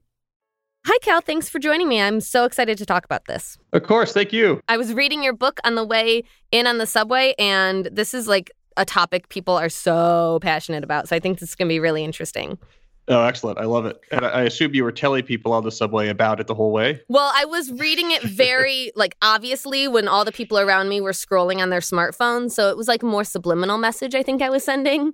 Hi, 0.86 0.98
Cal. 1.02 1.20
Thanks 1.20 1.48
for 1.48 1.60
joining 1.60 1.88
me. 1.88 2.00
I'm 2.00 2.20
so 2.20 2.44
excited 2.44 2.76
to 2.78 2.84
talk 2.84 3.04
about 3.04 3.26
this. 3.26 3.56
Of 3.72 3.84
course. 3.84 4.12
Thank 4.12 4.32
you. 4.32 4.60
I 4.66 4.76
was 4.76 4.92
reading 4.92 5.22
your 5.22 5.34
book 5.34 5.60
on 5.64 5.76
the 5.76 5.84
way 5.84 6.24
in 6.50 6.66
on 6.66 6.78
the 6.78 6.86
subway, 6.86 7.34
and 7.38 7.88
this 7.92 8.12
is 8.12 8.26
like 8.26 8.50
a 8.76 8.84
topic 8.84 9.28
people 9.28 9.56
are 9.56 9.68
so 9.68 10.40
passionate 10.42 10.82
about. 10.82 11.08
So 11.08 11.14
I 11.14 11.20
think 11.20 11.38
this 11.38 11.50
is 11.50 11.54
going 11.54 11.68
to 11.68 11.72
be 11.72 11.80
really 11.80 12.02
interesting. 12.02 12.58
Oh, 13.10 13.24
excellent. 13.24 13.58
I 13.58 13.64
love 13.64 13.86
it. 13.86 14.00
And 14.12 14.24
I 14.24 14.42
assume 14.42 14.72
you 14.72 14.84
were 14.84 14.92
telling 14.92 15.24
people 15.24 15.52
on 15.52 15.64
the 15.64 15.72
subway 15.72 16.08
about 16.08 16.38
it 16.38 16.46
the 16.46 16.54
whole 16.54 16.70
way. 16.70 17.02
Well, 17.08 17.32
I 17.34 17.44
was 17.44 17.72
reading 17.72 18.12
it 18.12 18.22
very, 18.22 18.92
like, 18.96 19.16
obviously 19.20 19.88
when 19.88 20.06
all 20.06 20.24
the 20.24 20.30
people 20.30 20.60
around 20.60 20.88
me 20.88 21.00
were 21.00 21.10
scrolling 21.10 21.58
on 21.58 21.70
their 21.70 21.80
smartphones. 21.80 22.52
So 22.52 22.70
it 22.70 22.76
was 22.76 22.86
like 22.86 23.02
a 23.02 23.06
more 23.06 23.24
subliminal 23.24 23.78
message, 23.78 24.14
I 24.14 24.22
think 24.22 24.42
I 24.42 24.48
was 24.48 24.62
sending. 24.62 25.12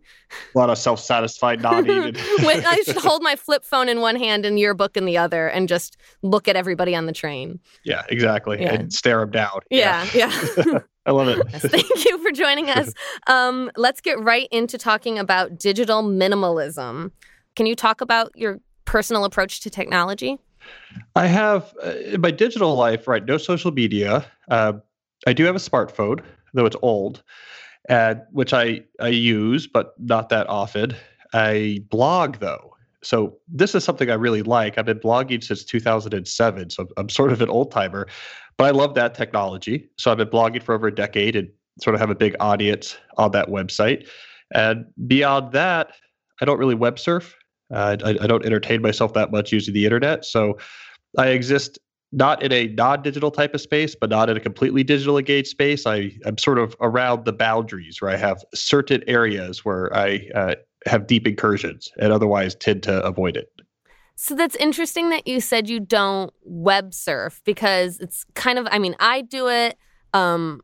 A 0.55 0.59
lot 0.59 0.69
of 0.69 0.77
self 0.77 1.01
satisfied 1.01 1.63
nodding. 1.63 2.15
when 2.45 2.67
I 2.67 2.83
should 2.85 2.97
hold 2.97 3.23
my 3.23 3.35
flip 3.35 3.65
phone 3.65 3.89
in 3.89 4.03
one 4.03 4.17
hand 4.17 4.45
and 4.45 4.59
your 4.59 4.75
book 4.75 4.99
in 4.99 5.07
the 5.07 5.17
other 5.17 5.49
and 5.49 5.67
just 5.67 5.97
look 6.21 6.49
at 6.49 6.55
everybody 6.55 6.95
on 6.95 7.07
the 7.07 7.13
train. 7.15 7.61
Yeah, 7.83 8.03
exactly. 8.11 8.61
Yeah. 8.61 8.75
And 8.75 8.93
stare 8.93 9.21
them 9.21 9.31
down. 9.31 9.61
Yeah, 9.71 10.07
yeah. 10.15 10.39
yeah. 10.59 10.79
I 11.07 11.13
love 11.13 11.29
it. 11.29 11.39
Thank 11.51 12.05
you 12.05 12.19
for 12.19 12.33
joining 12.33 12.69
us. 12.69 12.93
Um, 13.27 13.71
let's 13.77 14.03
get 14.03 14.21
right 14.21 14.49
into 14.51 14.77
talking 14.77 15.19
about 15.19 15.59
digital 15.59 16.03
minimalism. 16.03 17.13
Can 17.57 17.67
you 17.67 17.75
talk 17.75 18.01
about 18.01 18.31
your 18.37 18.61
personal 18.85 19.25
approach 19.25 19.61
to 19.61 19.71
technology? 19.71 20.39
I 21.15 21.27
have 21.27 21.75
uh, 21.85 21.91
in 21.91 22.21
my 22.21 22.31
digital 22.31 22.75
life, 22.77 23.09
right? 23.09 23.25
No 23.25 23.39
social 23.39 23.73
media. 23.73 24.25
Uh, 24.51 24.75
I 25.27 25.33
do 25.33 25.45
have 25.45 25.57
a 25.57 25.61
smartphone, 25.61 26.23
though 26.55 26.67
it's 26.67 26.77
old, 26.83 27.23
uh, 27.89 28.17
which 28.31 28.53
I 28.53 28.83
I 29.01 29.09
use, 29.09 29.67
but 29.67 29.95
not 29.99 30.29
that 30.29 30.49
often. 30.49 30.95
I 31.33 31.81
blog 31.91 32.37
though, 32.39 32.77
so 33.03 33.37
this 33.49 33.75
is 33.75 33.85
something 33.85 34.11
I 34.11 34.15
really 34.15 34.43
like. 34.43 34.79
I've 34.79 34.87
been 34.87 34.99
blogging 34.99 35.43
since 35.43 35.65
2007, 35.65 36.71
so 36.71 36.89
I'm 36.97 37.09
sort 37.09 37.33
of 37.33 37.41
an 37.41 37.49
old 37.49 37.71
timer, 37.71 38.07
but 38.57 38.65
I 38.65 38.71
love 38.71 38.95
that 38.95 39.15
technology. 39.15 39.89
So 39.97 40.11
I've 40.11 40.19
been 40.19 40.29
blogging 40.29 40.63
for 40.63 40.75
over 40.75 40.89
a 40.89 40.95
decade 40.95 41.37
and 41.37 41.49
sort 41.81 41.95
of 41.95 42.01
have 42.01 42.11
a 42.11 42.15
big 42.15 42.35
audience 42.41 42.97
on 43.17 43.31
that 43.33 43.49
website. 43.49 44.09
And 44.55 44.87
beyond 45.07 45.53
that, 45.53 45.93
I 46.41 46.45
don't 46.45 46.59
really 46.59 46.75
web 46.75 46.99
surf. 46.99 47.37
Uh, 47.73 47.97
I, 48.05 48.11
I, 48.11 48.27
don't 48.27 48.47
entertain 48.47 48.81
myself 48.81 49.13
that 49.15 49.33
much 49.33 49.53
using 49.53 49.75
the 49.75 49.85
internet. 49.85 50.25
So 50.25 50.57
I 51.19 51.29
exist 51.29 51.79
not 52.13 52.43
in 52.43 52.53
a 52.53 52.69
non-digital 52.69 53.31
type 53.31 53.55
of 53.55 53.61
space, 53.61 53.97
but 53.97 54.09
not 54.11 54.31
in 54.31 54.37
a 54.37 54.41
completely 54.41 54.85
digital 54.85 55.19
engaged 55.19 55.49
space. 55.49 55.87
I, 55.87 56.13
I'm 56.25 56.39
sort 56.39 56.59
of 56.59 56.77
around 56.81 57.25
the 57.25 57.33
boundaries 57.33 58.01
where 58.01 58.11
I 58.11 58.17
have 58.17 58.45
certain 58.55 59.03
areas 59.09 59.65
where 59.65 59.95
I 59.95 60.29
uh, 60.35 60.55
have 60.87 61.07
deep 61.07 61.27
incursions 61.27 61.91
and 61.99 62.13
otherwise 62.13 62.55
tend 62.55 62.83
to 62.85 63.03
avoid 63.03 63.37
it. 63.37 63.51
So 64.15 64.35
that's 64.35 64.57
interesting 64.57 65.11
that 65.11 65.27
you 65.27 65.41
said 65.41 65.69
you 65.69 65.81
don't 65.81 66.33
web 66.43 66.95
surf 66.95 67.43
because 67.45 68.01
it's 68.01 68.25
kind 68.35 68.59
of, 68.59 68.67
I 68.71 68.79
mean, 68.79 68.97
I 68.99 69.21
do 69.21 69.49
it. 69.49 69.77
Um, 70.15 70.63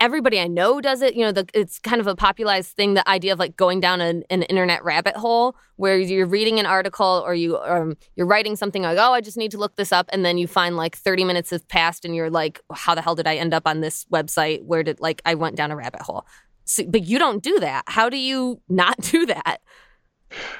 everybody 0.00 0.40
I 0.40 0.46
know 0.46 0.80
does 0.80 1.02
it. 1.02 1.14
You 1.14 1.24
know, 1.24 1.32
the, 1.32 1.46
it's 1.54 1.78
kind 1.78 2.00
of 2.00 2.06
a 2.06 2.16
popularized 2.16 2.70
thing. 2.70 2.94
The 2.94 3.08
idea 3.08 3.32
of 3.32 3.38
like 3.38 3.56
going 3.56 3.80
down 3.80 4.00
an, 4.00 4.24
an 4.30 4.42
internet 4.44 4.82
rabbit 4.84 5.16
hole 5.16 5.54
where 5.76 5.98
you're 5.98 6.26
reading 6.26 6.58
an 6.58 6.66
article 6.66 7.22
or 7.24 7.34
you 7.34 7.58
um, 7.58 7.96
you're 8.16 8.26
writing 8.26 8.56
something 8.56 8.82
like, 8.82 8.98
oh, 8.98 9.12
I 9.12 9.20
just 9.20 9.36
need 9.36 9.50
to 9.52 9.58
look 9.58 9.76
this 9.76 9.92
up, 9.92 10.08
and 10.12 10.24
then 10.24 10.38
you 10.38 10.46
find 10.46 10.76
like 10.76 10.96
30 10.96 11.24
minutes 11.24 11.50
have 11.50 11.66
passed, 11.68 12.04
and 12.04 12.14
you're 12.14 12.30
like, 12.30 12.60
how 12.72 12.94
the 12.94 13.02
hell 13.02 13.14
did 13.14 13.26
I 13.26 13.36
end 13.36 13.54
up 13.54 13.66
on 13.66 13.80
this 13.80 14.06
website? 14.12 14.62
Where 14.64 14.82
did 14.82 15.00
like 15.00 15.22
I 15.24 15.34
went 15.34 15.56
down 15.56 15.70
a 15.70 15.76
rabbit 15.76 16.02
hole? 16.02 16.26
So, 16.64 16.84
but 16.86 17.02
you 17.02 17.18
don't 17.18 17.42
do 17.42 17.58
that. 17.60 17.84
How 17.86 18.08
do 18.08 18.16
you 18.16 18.60
not 18.68 19.00
do 19.00 19.26
that? 19.26 19.60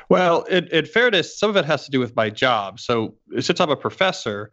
Well, 0.08 0.42
in, 0.44 0.84
fairness, 0.84 1.38
some 1.38 1.48
of 1.48 1.56
it 1.56 1.64
has 1.64 1.84
to 1.84 1.92
do 1.92 2.00
with 2.00 2.16
my 2.16 2.28
job. 2.28 2.80
So 2.80 3.14
since 3.38 3.60
I'm 3.60 3.70
a 3.70 3.76
professor, 3.76 4.50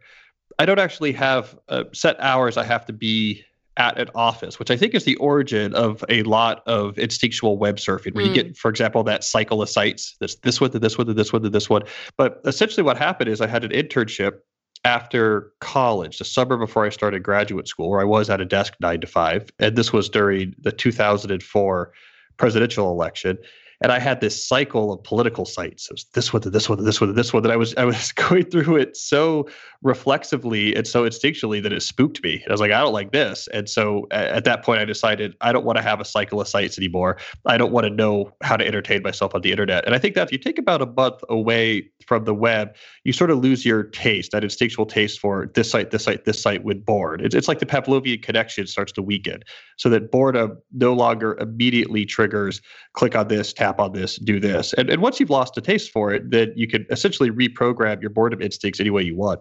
I 0.60 0.64
don't 0.64 0.78
actually 0.78 1.12
have 1.12 1.58
uh, 1.68 1.84
set 1.92 2.18
hours 2.20 2.56
I 2.56 2.62
have 2.62 2.86
to 2.86 2.92
be 2.92 3.44
at 3.78 3.98
an 3.98 4.08
office, 4.14 4.58
which 4.58 4.70
I 4.70 4.76
think 4.76 4.94
is 4.94 5.04
the 5.04 5.16
origin 5.16 5.74
of 5.74 6.04
a 6.08 6.22
lot 6.24 6.62
of 6.66 6.98
instinctual 6.98 7.56
web 7.56 7.76
surfing, 7.76 8.14
where 8.14 8.24
mm. 8.24 8.28
you 8.28 8.34
get, 8.34 8.56
for 8.56 8.68
example, 8.68 9.04
that 9.04 9.24
cycle 9.24 9.62
of 9.62 9.70
sites, 9.70 10.16
this 10.20 10.34
this 10.36 10.60
one 10.60 10.72
to 10.72 10.78
this 10.78 10.98
one 10.98 11.06
to 11.06 11.14
this 11.14 11.32
one 11.32 11.42
to 11.42 11.48
this 11.48 11.70
one. 11.70 11.82
But 12.16 12.40
essentially, 12.44 12.82
what 12.82 12.98
happened 12.98 13.30
is 13.30 13.40
I 13.40 13.46
had 13.46 13.64
an 13.64 13.70
internship 13.70 14.40
after 14.84 15.52
college, 15.60 16.18
the 16.18 16.24
summer 16.24 16.56
before 16.56 16.84
I 16.84 16.90
started 16.90 17.22
graduate 17.22 17.68
school, 17.68 17.90
where 17.90 18.00
I 18.00 18.04
was 18.04 18.28
at 18.28 18.40
a 18.40 18.44
desk 18.44 18.74
nine 18.80 19.00
to 19.00 19.06
five, 19.06 19.48
and 19.58 19.76
this 19.76 19.92
was 19.92 20.08
during 20.08 20.54
the 20.58 20.72
2004 20.72 21.92
presidential 22.36 22.90
election 22.90 23.38
and 23.80 23.92
I 23.92 23.98
had 23.98 24.20
this 24.20 24.44
cycle 24.46 24.92
of 24.92 25.02
political 25.04 25.44
sites. 25.44 25.88
It 25.88 25.94
was 25.94 26.04
this 26.14 26.32
one 26.32 26.42
this 26.44 26.68
one 26.68 26.84
this 26.84 27.00
one 27.00 27.14
this 27.14 27.32
one 27.32 27.42
that 27.42 27.52
I 27.52 27.56
was 27.56 27.74
I 27.76 27.84
was 27.84 28.12
going 28.28 28.44
through 28.44 28.76
it 28.76 28.96
so 28.96 29.48
reflexively 29.82 30.74
and 30.74 30.86
so 30.86 31.04
instinctually 31.04 31.62
that 31.62 31.72
it 31.72 31.82
spooked 31.82 32.22
me. 32.22 32.42
I 32.48 32.52
was 32.52 32.60
like, 32.60 32.72
I 32.72 32.80
don't 32.80 32.92
like 32.92 33.12
this. 33.12 33.48
And 33.52 33.68
so 33.68 34.08
at 34.10 34.44
that 34.44 34.64
point, 34.64 34.80
I 34.80 34.84
decided 34.84 35.36
I 35.40 35.52
don't 35.52 35.64
want 35.64 35.76
to 35.76 35.82
have 35.82 36.00
a 36.00 36.04
cycle 36.04 36.40
of 36.40 36.48
sites 36.48 36.78
anymore. 36.78 37.18
I 37.46 37.56
don't 37.56 37.72
want 37.72 37.86
to 37.86 37.90
know 37.90 38.32
how 38.42 38.56
to 38.56 38.66
entertain 38.66 39.02
myself 39.02 39.34
on 39.34 39.42
the 39.42 39.52
internet. 39.52 39.84
And 39.84 39.94
I 39.94 39.98
think 39.98 40.16
that 40.16 40.26
if 40.26 40.32
you 40.32 40.38
take 40.38 40.58
about 40.58 40.82
a 40.82 40.86
month 40.86 41.20
away 41.28 41.88
from 42.06 42.24
the 42.24 42.34
web, 42.34 42.74
you 43.04 43.12
sort 43.12 43.30
of 43.30 43.38
lose 43.38 43.64
your 43.64 43.84
taste, 43.84 44.32
that 44.32 44.42
instinctual 44.42 44.86
taste 44.86 45.20
for 45.20 45.50
this 45.54 45.70
site, 45.70 45.90
this 45.90 46.04
site, 46.04 46.24
this 46.24 46.42
site 46.42 46.64
when 46.64 46.80
bored. 46.80 47.20
It's, 47.20 47.34
it's 47.34 47.46
like 47.46 47.60
the 47.60 47.66
Pavlovian 47.66 48.22
connection 48.22 48.66
starts 48.66 48.92
to 48.92 49.02
weaken, 49.02 49.42
so 49.76 49.88
that 49.90 50.10
boredom 50.10 50.58
no 50.72 50.92
longer 50.94 51.36
immediately 51.38 52.04
triggers 52.04 52.60
click 52.94 53.14
on 53.14 53.28
this, 53.28 53.52
tap 53.52 53.67
on 53.78 53.92
this, 53.92 54.16
do 54.16 54.40
this. 54.40 54.72
And, 54.74 54.90
and 54.90 55.02
once 55.02 55.20
you've 55.20 55.30
lost 55.30 55.56
a 55.58 55.60
taste 55.60 55.90
for 55.90 56.12
it, 56.12 56.30
then 56.30 56.52
you 56.56 56.66
can 56.66 56.86
essentially 56.90 57.30
reprogram 57.30 58.00
your 58.00 58.10
boredom 58.10 58.40
instincts 58.40 58.80
any 58.80 58.90
way 58.90 59.02
you 59.02 59.16
want. 59.16 59.40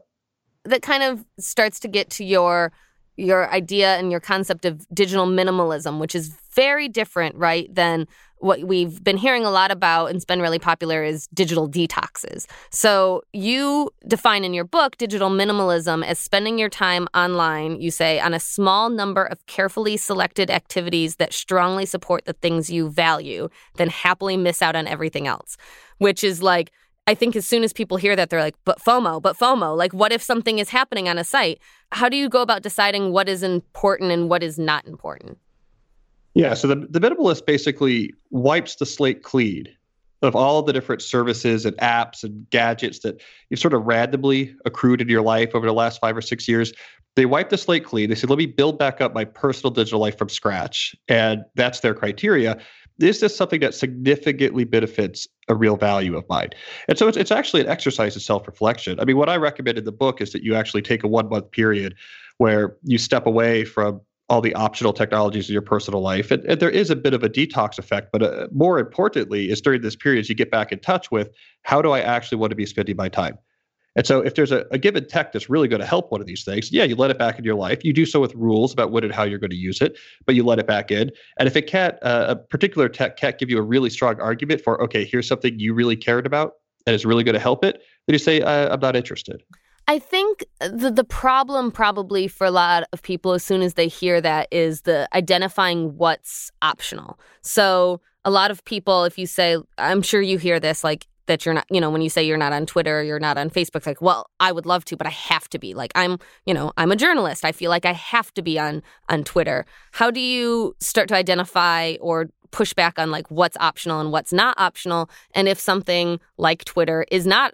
That 0.65 0.81
kind 0.81 1.03
of 1.03 1.23
starts 1.39 1.79
to 1.81 1.87
get 1.87 2.09
to 2.11 2.25
your 2.25 2.71
your 3.17 3.51
idea 3.51 3.97
and 3.97 4.11
your 4.11 4.19
concept 4.19 4.63
of 4.63 4.87
digital 4.93 5.25
minimalism, 5.25 5.99
which 5.99 6.15
is 6.15 6.29
very 6.53 6.87
different, 6.87 7.35
right, 7.35 7.73
than 7.73 8.07
what 8.39 8.61
we've 8.63 9.03
been 9.03 9.17
hearing 9.17 9.45
a 9.45 9.49
lot 9.49 9.71
about 9.71 10.07
and 10.07 10.15
it's 10.15 10.25
been 10.25 10.41
really 10.41 10.59
popular 10.59 11.03
is 11.03 11.27
digital 11.33 11.67
detoxes. 11.67 12.45
So 12.69 13.23
you 13.33 13.89
define 14.07 14.43
in 14.43 14.53
your 14.53 14.63
book 14.63 14.97
digital 14.97 15.31
minimalism 15.31 16.05
as 16.05 16.19
spending 16.19 16.59
your 16.59 16.69
time 16.69 17.07
online, 17.15 17.81
you 17.81 17.89
say, 17.89 18.19
on 18.19 18.35
a 18.35 18.39
small 18.39 18.89
number 18.89 19.23
of 19.23 19.43
carefully 19.47 19.97
selected 19.97 20.51
activities 20.51 21.15
that 21.15 21.33
strongly 21.33 21.87
support 21.87 22.25
the 22.25 22.33
things 22.33 22.69
you 22.69 22.89
value, 22.89 23.49
then 23.77 23.89
happily 23.89 24.37
miss 24.37 24.61
out 24.61 24.75
on 24.75 24.85
everything 24.85 25.25
else, 25.25 25.57
which 25.97 26.23
is 26.23 26.43
like, 26.43 26.71
I 27.07 27.15
think 27.15 27.35
as 27.37 27.47
soon 27.47 27.63
as 27.63 27.71
people 27.71 27.95
hear 27.95 28.15
that, 28.17 28.29
they're 28.29 28.41
like, 28.41 28.57
but 28.65 28.79
FOMO, 28.79 29.21
but 29.21 29.37
FOMO. 29.37 29.75
Like, 29.77 29.93
what 29.93 30.11
if 30.11 30.21
something 30.21 30.59
is 30.59 30.69
happening 30.69 31.07
on 31.07 31.17
a 31.17 31.23
site? 31.23 31.59
How 31.93 32.09
do 32.09 32.17
you 32.17 32.27
go 32.27 32.41
about 32.41 32.61
deciding 32.61 33.13
what 33.13 33.29
is 33.29 33.43
important 33.43 34.11
and 34.11 34.29
what 34.29 34.43
is 34.43 34.59
not 34.59 34.85
important? 34.85 35.37
Yeah, 36.33 36.53
so 36.53 36.67
the, 36.67 36.75
the 36.75 37.15
list 37.17 37.47
basically 37.47 38.13
wipes 38.29 38.75
the 38.75 38.85
slate 38.85 39.23
clean 39.23 39.65
of 40.21 40.35
all 40.35 40.61
the 40.61 40.73
different 40.73 41.01
services 41.01 41.65
and 41.65 41.75
apps 41.77 42.23
and 42.23 42.47
gadgets 42.49 42.99
that 42.99 43.21
you've 43.49 43.59
sort 43.59 43.73
of 43.73 43.85
randomly 43.85 44.55
accrued 44.65 44.99
in 44.99 45.07
your 45.07 45.21
life 45.21 45.51
over 45.53 45.65
the 45.65 45.73
last 45.73 46.01
five 46.01 46.17
or 46.17 46.21
six 46.21 46.47
years. 46.47 46.73
They 47.15 47.25
wipe 47.25 47.49
the 47.49 47.57
slate 47.57 47.85
clean. 47.85 48.09
They 48.09 48.15
say, 48.15 48.27
let 48.27 48.37
me 48.37 48.45
build 48.45 48.77
back 48.77 48.99
up 49.01 49.13
my 49.13 49.25
personal 49.25 49.71
digital 49.71 49.99
life 49.99 50.17
from 50.17 50.29
scratch. 50.29 50.95
And 51.07 51.43
that's 51.55 51.79
their 51.79 51.93
criteria. 51.93 52.59
Is 52.99 53.19
this 53.19 53.35
something 53.35 53.59
that 53.59 53.73
significantly 53.73 54.63
benefits 54.63 55.27
a 55.47 55.55
real 55.55 55.75
value 55.75 56.17
of 56.17 56.25
mine? 56.29 56.49
And 56.87 56.97
so 56.97 57.07
it's, 57.07 57.17
it's 57.17 57.31
actually 57.31 57.61
an 57.61 57.67
exercise 57.67 58.15
of 58.15 58.21
self 58.21 58.47
reflection. 58.47 58.99
I 58.99 59.05
mean, 59.05 59.17
what 59.17 59.29
I 59.29 59.37
recommend 59.37 59.77
in 59.77 59.83
the 59.85 59.91
book 59.91 60.21
is 60.21 60.31
that 60.33 60.43
you 60.43 60.55
actually 60.55 60.81
take 60.81 61.03
a 61.03 61.07
one 61.07 61.29
month 61.29 61.51
period 61.51 61.95
where 62.37 62.75
you 62.83 62.97
step 62.97 63.25
away 63.25 63.65
from 63.65 64.01
all 64.29 64.41
the 64.41 64.53
optional 64.55 64.91
technologies 64.91 65.47
in 65.47 65.53
your 65.53 65.61
personal 65.61 66.01
life. 66.01 66.31
And, 66.31 66.43
and 66.45 66.59
there 66.59 66.69
is 66.69 66.89
a 66.89 66.95
bit 66.95 67.13
of 67.13 67.23
a 67.23 67.29
detox 67.29 67.79
effect, 67.79 68.09
but 68.11 68.23
uh, 68.23 68.47
more 68.51 68.77
importantly, 68.77 69.49
is 69.49 69.61
during 69.61 69.81
this 69.81 69.95
period, 69.95 70.27
you 70.27 70.35
get 70.35 70.51
back 70.51 70.71
in 70.71 70.79
touch 70.79 71.09
with 71.11 71.29
how 71.61 71.81
do 71.81 71.91
I 71.91 72.01
actually 72.01 72.37
want 72.37 72.49
to 72.51 72.55
be 72.55 72.65
spending 72.65 72.97
my 72.97 73.07
time? 73.07 73.37
And 73.97 74.05
so, 74.05 74.21
if 74.21 74.35
there's 74.35 74.51
a, 74.51 74.65
a 74.71 74.77
given 74.77 75.07
tech 75.07 75.33
that's 75.33 75.49
really 75.49 75.67
going 75.67 75.81
to 75.81 75.85
help 75.85 76.11
one 76.11 76.21
of 76.21 76.27
these 76.27 76.45
things, 76.45 76.71
yeah, 76.71 76.83
you 76.83 76.95
let 76.95 77.11
it 77.11 77.17
back 77.17 77.37
in 77.37 77.43
your 77.43 77.55
life. 77.55 77.83
You 77.83 77.91
do 77.91 78.05
so 78.05 78.21
with 78.21 78.33
rules 78.35 78.71
about 78.71 78.91
what 78.91 79.03
and 79.03 79.11
how 79.11 79.23
you're 79.23 79.39
going 79.39 79.49
to 79.49 79.57
use 79.57 79.81
it, 79.81 79.97
but 80.25 80.35
you 80.35 80.43
let 80.43 80.59
it 80.59 80.67
back 80.67 80.91
in. 80.91 81.11
And 81.39 81.47
if 81.47 81.55
it 81.55 81.63
can't, 81.63 81.95
uh, 82.03 82.27
a 82.29 82.35
particular 82.35 82.87
tech 82.87 83.17
can't 83.17 83.37
give 83.37 83.49
you 83.49 83.57
a 83.57 83.61
really 83.61 83.89
strong 83.89 84.21
argument 84.21 84.61
for, 84.61 84.81
okay, 84.83 85.03
here's 85.03 85.27
something 85.27 85.59
you 85.59 85.73
really 85.73 85.97
cared 85.97 86.25
about 86.25 86.53
and 86.85 86.95
is 86.95 87.05
really 87.05 87.23
going 87.23 87.33
to 87.33 87.39
help 87.39 87.65
it, 87.65 87.81
then 88.05 88.13
you 88.13 88.19
say, 88.19 88.41
I'm 88.43 88.79
not 88.79 88.95
interested. 88.95 89.43
I 89.89 89.99
think 89.99 90.45
the 90.59 90.91
the 90.91 91.05
problem 91.05 91.71
probably 91.71 92.27
for 92.27 92.45
a 92.45 92.51
lot 92.51 92.83
of 92.91 93.01
people 93.01 93.31
as 93.31 93.43
soon 93.43 93.61
as 93.61 93.75
they 93.75 93.87
hear 93.87 94.19
that 94.19 94.49
is 94.51 94.81
the 94.81 95.07
identifying 95.13 95.95
what's 95.95 96.51
optional. 96.61 97.17
So 97.41 98.01
a 98.25 98.29
lot 98.29 98.51
of 98.51 98.65
people 98.65 99.05
if 99.05 99.17
you 99.17 99.25
say 99.25 99.57
I'm 99.77 100.01
sure 100.01 100.21
you 100.21 100.37
hear 100.37 100.59
this 100.59 100.83
like 100.83 101.07
that 101.27 101.45
you're 101.45 101.53
not, 101.53 101.65
you 101.69 101.79
know, 101.79 101.89
when 101.89 102.01
you 102.01 102.09
say 102.09 102.23
you're 102.23 102.37
not 102.37 102.53
on 102.53 102.65
Twitter, 102.65 103.03
you're 103.03 103.19
not 103.19 103.37
on 103.37 103.49
Facebook, 103.49 103.85
like, 103.85 104.01
well, 104.01 104.29
I 104.39 104.51
would 104.51 104.65
love 104.65 104.83
to, 104.85 104.97
but 104.97 105.07
I 105.07 105.11
have 105.11 105.47
to 105.49 105.59
be. 105.59 105.73
Like 105.73 105.91
I'm, 105.95 106.17
you 106.45 106.53
know, 106.53 106.73
I'm 106.77 106.91
a 106.91 106.95
journalist. 106.95 107.45
I 107.45 107.51
feel 107.51 107.69
like 107.69 107.85
I 107.85 107.93
have 107.93 108.33
to 108.33 108.41
be 108.41 108.57
on 108.59 108.81
on 109.09 109.23
Twitter. 109.23 109.65
How 109.91 110.11
do 110.11 110.19
you 110.19 110.75
start 110.79 111.09
to 111.09 111.15
identify 111.15 111.95
or 112.01 112.29
push 112.51 112.73
back 112.73 112.97
on 112.97 113.11
like 113.11 113.29
what's 113.29 113.57
optional 113.59 113.99
and 113.99 114.11
what's 114.11 114.33
not 114.33 114.59
optional? 114.59 115.09
And 115.35 115.47
if 115.47 115.59
something 115.59 116.19
like 116.37 116.65
Twitter 116.65 117.05
is 117.11 117.27
not 117.27 117.53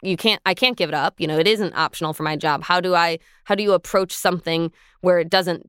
you 0.00 0.16
can't 0.16 0.40
I 0.46 0.54
can't 0.54 0.76
give 0.76 0.88
it 0.88 0.94
up, 0.94 1.20
you 1.20 1.26
know, 1.26 1.38
it 1.38 1.48
isn't 1.48 1.74
optional 1.74 2.12
for 2.12 2.22
my 2.22 2.36
job. 2.36 2.62
How 2.62 2.80
do 2.80 2.94
I 2.94 3.18
how 3.44 3.54
do 3.54 3.62
you 3.62 3.72
approach 3.72 4.12
something 4.12 4.72
where 5.00 5.18
it 5.18 5.28
doesn't 5.28 5.68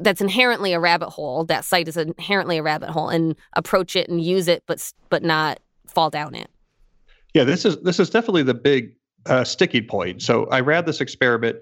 that's 0.00 0.20
inherently 0.20 0.72
a 0.72 0.80
rabbit 0.80 1.10
hole. 1.10 1.44
That 1.44 1.64
site 1.64 1.88
is 1.88 1.96
inherently 1.96 2.58
a 2.58 2.62
rabbit 2.62 2.90
hole, 2.90 3.08
and 3.08 3.36
approach 3.54 3.96
it 3.96 4.08
and 4.08 4.20
use 4.20 4.48
it, 4.48 4.62
but 4.66 4.92
but 5.08 5.22
not 5.22 5.60
fall 5.98 6.10
down 6.10 6.32
it. 6.32 6.48
Yeah, 7.34 7.42
this 7.42 7.64
is 7.64 7.76
this 7.82 7.98
is 7.98 8.08
definitely 8.08 8.44
the 8.44 8.54
big 8.54 8.92
uh, 9.26 9.42
sticking 9.42 9.84
point. 9.84 10.22
So 10.22 10.46
I 10.46 10.60
ran 10.60 10.84
this 10.84 11.00
experiment 11.00 11.56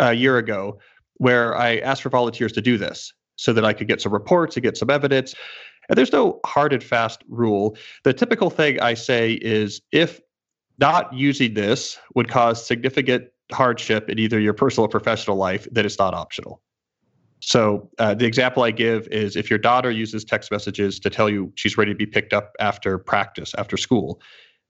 uh, 0.00 0.10
a 0.10 0.12
year 0.12 0.38
ago 0.38 0.78
where 1.16 1.56
I 1.56 1.78
asked 1.78 2.02
for 2.02 2.08
volunteers 2.08 2.52
to 2.52 2.62
do 2.62 2.78
this 2.78 3.12
so 3.34 3.52
that 3.52 3.64
I 3.64 3.72
could 3.72 3.88
get 3.88 4.00
some 4.00 4.12
reports 4.12 4.54
and 4.56 4.62
get 4.62 4.76
some 4.76 4.88
evidence. 4.88 5.34
And 5.88 5.98
there's 5.98 6.12
no 6.12 6.38
hard 6.46 6.72
and 6.72 6.82
fast 6.82 7.24
rule. 7.28 7.76
The 8.04 8.12
typical 8.12 8.50
thing 8.50 8.78
I 8.78 8.94
say 8.94 9.32
is 9.32 9.80
if 9.90 10.20
not 10.78 11.12
using 11.12 11.54
this 11.54 11.98
would 12.14 12.28
cause 12.28 12.64
significant 12.64 13.24
hardship 13.50 14.08
in 14.08 14.20
either 14.20 14.38
your 14.38 14.54
personal 14.54 14.86
or 14.86 14.88
professional 14.88 15.36
life, 15.36 15.66
then 15.72 15.84
it's 15.84 15.98
not 15.98 16.14
optional. 16.14 16.62
So 17.44 17.90
uh, 17.98 18.14
the 18.14 18.24
example 18.24 18.62
I 18.62 18.70
give 18.70 19.08
is 19.08 19.34
if 19.34 19.50
your 19.50 19.58
daughter 19.58 19.90
uses 19.90 20.24
text 20.24 20.52
messages 20.52 21.00
to 21.00 21.10
tell 21.10 21.28
you 21.28 21.52
she's 21.56 21.76
ready 21.76 21.92
to 21.92 21.96
be 21.96 22.06
picked 22.06 22.32
up 22.32 22.52
after 22.60 22.98
practice, 22.98 23.52
after 23.58 23.76
school, 23.76 24.20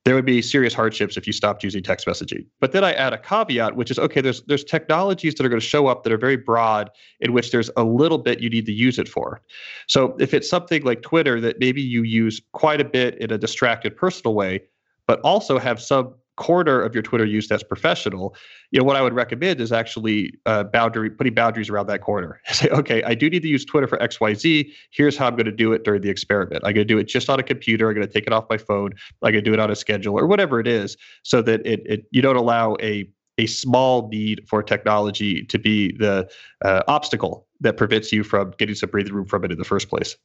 there 0.06 0.14
would 0.14 0.24
be 0.24 0.40
serious 0.40 0.72
hardships 0.72 1.18
if 1.18 1.26
you 1.26 1.34
stopped 1.34 1.62
using 1.62 1.82
text 1.82 2.06
messaging. 2.06 2.46
But 2.60 2.72
then 2.72 2.82
I 2.82 2.94
add 2.94 3.12
a 3.12 3.18
caveat, 3.18 3.76
which 3.76 3.90
is 3.90 3.98
okay, 3.98 4.22
there's 4.22 4.42
there's 4.44 4.64
technologies 4.64 5.34
that 5.34 5.44
are 5.44 5.50
going 5.50 5.60
to 5.60 5.66
show 5.66 5.86
up 5.86 6.02
that 6.02 6.12
are 6.14 6.18
very 6.18 6.38
broad, 6.38 6.90
in 7.20 7.34
which 7.34 7.50
there's 7.50 7.70
a 7.76 7.84
little 7.84 8.18
bit 8.18 8.40
you 8.40 8.48
need 8.48 8.64
to 8.66 8.72
use 8.72 8.98
it 8.98 9.08
for. 9.08 9.42
So 9.86 10.16
if 10.18 10.32
it's 10.32 10.48
something 10.48 10.82
like 10.82 11.02
Twitter 11.02 11.42
that 11.42 11.60
maybe 11.60 11.82
you 11.82 12.04
use 12.04 12.40
quite 12.52 12.80
a 12.80 12.84
bit 12.84 13.18
in 13.18 13.30
a 13.30 13.36
distracted 13.36 13.94
personal 13.94 14.34
way, 14.34 14.62
but 15.06 15.20
also 15.20 15.58
have 15.58 15.80
some 15.80 16.14
quarter 16.36 16.82
of 16.82 16.94
your 16.94 17.02
Twitter 17.02 17.24
use 17.24 17.48
that's 17.48 17.62
professional, 17.62 18.34
you 18.70 18.78
know, 18.78 18.84
what 18.84 18.96
I 18.96 19.02
would 19.02 19.12
recommend 19.12 19.60
is 19.60 19.72
actually 19.72 20.32
uh, 20.46 20.64
boundary 20.64 21.10
putting 21.10 21.34
boundaries 21.34 21.68
around 21.68 21.86
that 21.86 22.00
corner. 22.00 22.40
Say, 22.52 22.68
okay, 22.68 23.02
I 23.02 23.14
do 23.14 23.28
need 23.28 23.42
to 23.42 23.48
use 23.48 23.64
Twitter 23.64 23.86
for 23.86 24.02
X, 24.02 24.20
Y, 24.20 24.34
Z. 24.34 24.72
Here's 24.90 25.16
how 25.16 25.26
I'm 25.26 25.36
going 25.36 25.46
to 25.46 25.52
do 25.52 25.72
it 25.72 25.84
during 25.84 26.02
the 26.02 26.10
experiment. 26.10 26.62
I'm 26.64 26.74
going 26.74 26.86
to 26.86 26.94
do 26.94 26.98
it 26.98 27.04
just 27.04 27.28
on 27.28 27.38
a 27.38 27.42
computer. 27.42 27.88
I'm 27.88 27.94
going 27.94 28.06
to 28.06 28.12
take 28.12 28.26
it 28.26 28.32
off 28.32 28.46
my 28.48 28.58
phone. 28.58 28.92
I'm 29.22 29.32
going 29.32 29.44
to 29.44 29.50
do 29.50 29.52
it 29.52 29.60
on 29.60 29.70
a 29.70 29.76
schedule 29.76 30.18
or 30.18 30.26
whatever 30.26 30.58
it 30.60 30.66
is, 30.66 30.96
so 31.22 31.42
that 31.42 31.64
it, 31.66 31.82
it 31.84 32.06
you 32.10 32.22
don't 32.22 32.36
allow 32.36 32.76
a 32.80 33.08
a 33.38 33.46
small 33.46 34.08
need 34.08 34.42
for 34.46 34.62
technology 34.62 35.42
to 35.44 35.58
be 35.58 35.96
the 35.96 36.28
uh, 36.64 36.82
obstacle 36.86 37.46
that 37.60 37.76
prevents 37.76 38.12
you 38.12 38.22
from 38.22 38.52
getting 38.58 38.74
some 38.74 38.90
breathing 38.90 39.14
room 39.14 39.26
from 39.26 39.44
it 39.44 39.50
in 39.50 39.58
the 39.58 39.64
first 39.64 39.88
place. 39.88 40.16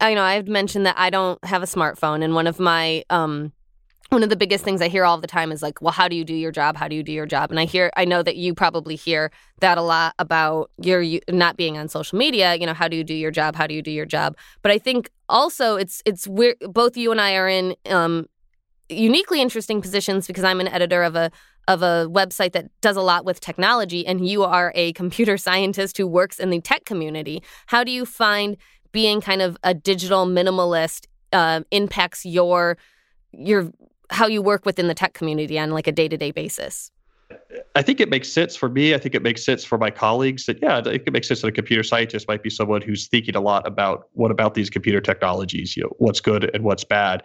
I 0.00 0.14
know 0.14 0.22
I've 0.22 0.48
mentioned 0.48 0.86
that 0.86 0.98
I 0.98 1.10
don't 1.10 1.42
have 1.44 1.62
a 1.62 1.66
smartphone, 1.66 2.24
and 2.24 2.34
one 2.34 2.46
of 2.46 2.58
my 2.58 3.04
um, 3.10 3.52
one 4.10 4.22
of 4.22 4.28
the 4.28 4.36
biggest 4.36 4.64
things 4.64 4.80
I 4.80 4.88
hear 4.88 5.04
all 5.04 5.18
the 5.18 5.26
time 5.26 5.50
is 5.50 5.62
like, 5.62 5.82
well, 5.82 5.92
how 5.92 6.08
do 6.08 6.16
you 6.16 6.24
do 6.24 6.34
your 6.34 6.52
job? 6.52 6.76
How 6.76 6.88
do 6.88 6.94
you 6.94 7.02
do 7.02 7.12
your 7.12 7.26
job? 7.26 7.50
And 7.50 7.58
I 7.58 7.64
hear, 7.64 7.90
I 7.96 8.04
know 8.04 8.22
that 8.22 8.36
you 8.36 8.54
probably 8.54 8.94
hear 8.96 9.30
that 9.60 9.78
a 9.78 9.82
lot 9.82 10.14
about 10.18 10.70
your 10.78 11.04
not 11.28 11.56
being 11.56 11.76
on 11.76 11.88
social 11.88 12.16
media. 12.18 12.54
You 12.54 12.66
know, 12.66 12.74
how 12.74 12.88
do 12.88 12.96
you 12.96 13.04
do 13.04 13.14
your 13.14 13.30
job? 13.30 13.56
How 13.56 13.66
do 13.66 13.74
you 13.74 13.82
do 13.82 13.90
your 13.90 14.06
job? 14.06 14.36
But 14.62 14.72
I 14.72 14.78
think 14.78 15.10
also 15.28 15.76
it's 15.76 16.02
it's 16.06 16.28
weird. 16.28 16.56
Both 16.60 16.96
you 16.96 17.10
and 17.10 17.20
I 17.20 17.34
are 17.34 17.48
in 17.48 17.74
um, 17.86 18.26
uniquely 18.88 19.40
interesting 19.40 19.80
positions 19.80 20.26
because 20.26 20.44
I'm 20.44 20.60
an 20.60 20.68
editor 20.68 21.02
of 21.02 21.16
a 21.16 21.30
of 21.68 21.82
a 21.82 22.06
website 22.08 22.52
that 22.52 22.66
does 22.80 22.96
a 22.96 23.02
lot 23.02 23.24
with 23.24 23.40
technology, 23.40 24.06
and 24.06 24.28
you 24.28 24.44
are 24.44 24.72
a 24.76 24.92
computer 24.92 25.36
scientist 25.46 25.96
who 25.96 26.06
works 26.06 26.38
in 26.38 26.50
the 26.50 26.60
tech 26.60 26.84
community. 26.84 27.42
How 27.66 27.82
do 27.82 27.90
you 27.90 28.06
find 28.06 28.56
being 28.92 29.20
kind 29.20 29.42
of 29.42 29.58
a 29.62 29.74
digital 29.74 30.26
minimalist 30.26 31.06
uh, 31.32 31.62
impacts 31.70 32.24
your 32.24 32.78
your 33.32 33.70
how 34.10 34.26
you 34.26 34.42
work 34.42 34.64
within 34.64 34.88
the 34.88 34.94
tech 34.94 35.14
community 35.14 35.58
on 35.58 35.70
like 35.70 35.86
a 35.86 35.92
day-to-day 35.92 36.30
basis 36.30 36.90
I 37.74 37.82
think 37.82 38.00
it 38.00 38.08
makes 38.08 38.30
sense 38.32 38.56
for 38.56 38.68
me. 38.68 38.94
I 38.94 38.98
think 38.98 39.14
it 39.14 39.22
makes 39.22 39.44
sense 39.44 39.64
for 39.64 39.78
my 39.78 39.90
colleagues 39.90 40.46
that, 40.46 40.60
yeah, 40.62 40.80
it 40.86 41.10
makes 41.12 41.28
sense 41.28 41.42
that 41.42 41.48
a 41.48 41.52
computer 41.52 41.82
scientist 41.82 42.28
might 42.28 42.42
be 42.42 42.50
someone 42.50 42.82
who's 42.82 43.06
thinking 43.06 43.36
a 43.36 43.40
lot 43.40 43.66
about 43.66 44.08
what 44.12 44.30
about 44.30 44.54
these 44.54 44.70
computer 44.70 45.00
technologies, 45.00 45.76
you 45.76 45.82
know, 45.82 45.90
what's 45.98 46.20
good 46.20 46.50
and 46.54 46.64
what's 46.64 46.84
bad. 46.84 47.22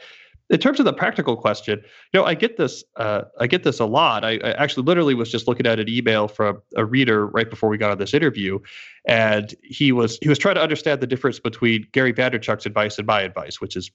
In 0.49 0.59
terms 0.59 0.79
of 0.79 0.85
the 0.85 0.93
practical 0.93 1.37
question, 1.37 1.81
you 2.11 2.19
know, 2.19 2.25
I 2.25 2.33
get 2.33 2.57
this, 2.57 2.83
uh, 2.97 3.21
I 3.39 3.47
get 3.47 3.63
this 3.63 3.79
a 3.79 3.85
lot. 3.85 4.25
I, 4.25 4.31
I, 4.43 4.51
actually 4.51 4.83
literally 4.83 5.15
was 5.15 5.31
just 5.31 5.47
looking 5.47 5.65
at 5.65 5.79
an 5.79 5.87
email 5.87 6.27
from 6.27 6.61
a 6.75 6.83
reader 6.83 7.27
right 7.27 7.49
before 7.49 7.69
we 7.69 7.77
got 7.77 7.91
on 7.91 7.97
this 7.97 8.13
interview, 8.13 8.59
and 9.07 9.55
he 9.63 9.93
was 9.93 10.19
he 10.21 10.27
was 10.27 10.37
trying 10.37 10.55
to 10.55 10.61
understand 10.61 10.99
the 10.99 11.07
difference 11.07 11.39
between 11.39 11.87
Gary 11.93 12.11
Vaynerchuk's 12.11 12.65
advice 12.65 12.97
and 12.97 13.07
my 13.07 13.21
advice, 13.21 13.61
which 13.61 13.77
is 13.77 13.91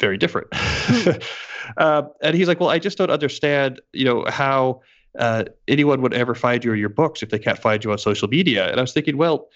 very 0.00 0.18
different. 0.18 0.48
Hmm. 0.52 1.10
uh, 1.76 2.02
and 2.22 2.36
he's 2.36 2.48
like, 2.48 2.60
well, 2.60 2.70
I 2.70 2.78
just 2.78 2.98
don't 2.98 3.10
understand, 3.10 3.80
you 3.92 4.04
know, 4.04 4.24
how 4.28 4.80
uh, 5.18 5.44
anyone 5.68 6.02
would 6.02 6.14
ever 6.14 6.34
find 6.34 6.64
you 6.64 6.72
or 6.72 6.76
your 6.76 6.88
books 6.88 7.22
if 7.22 7.30
they 7.30 7.38
can't 7.38 7.58
find 7.58 7.82
you 7.84 7.92
on 7.92 7.98
social 7.98 8.28
media. 8.28 8.70
And 8.70 8.78
I 8.78 8.82
was 8.82 8.92
thinking, 8.92 9.16
well, 9.16 9.48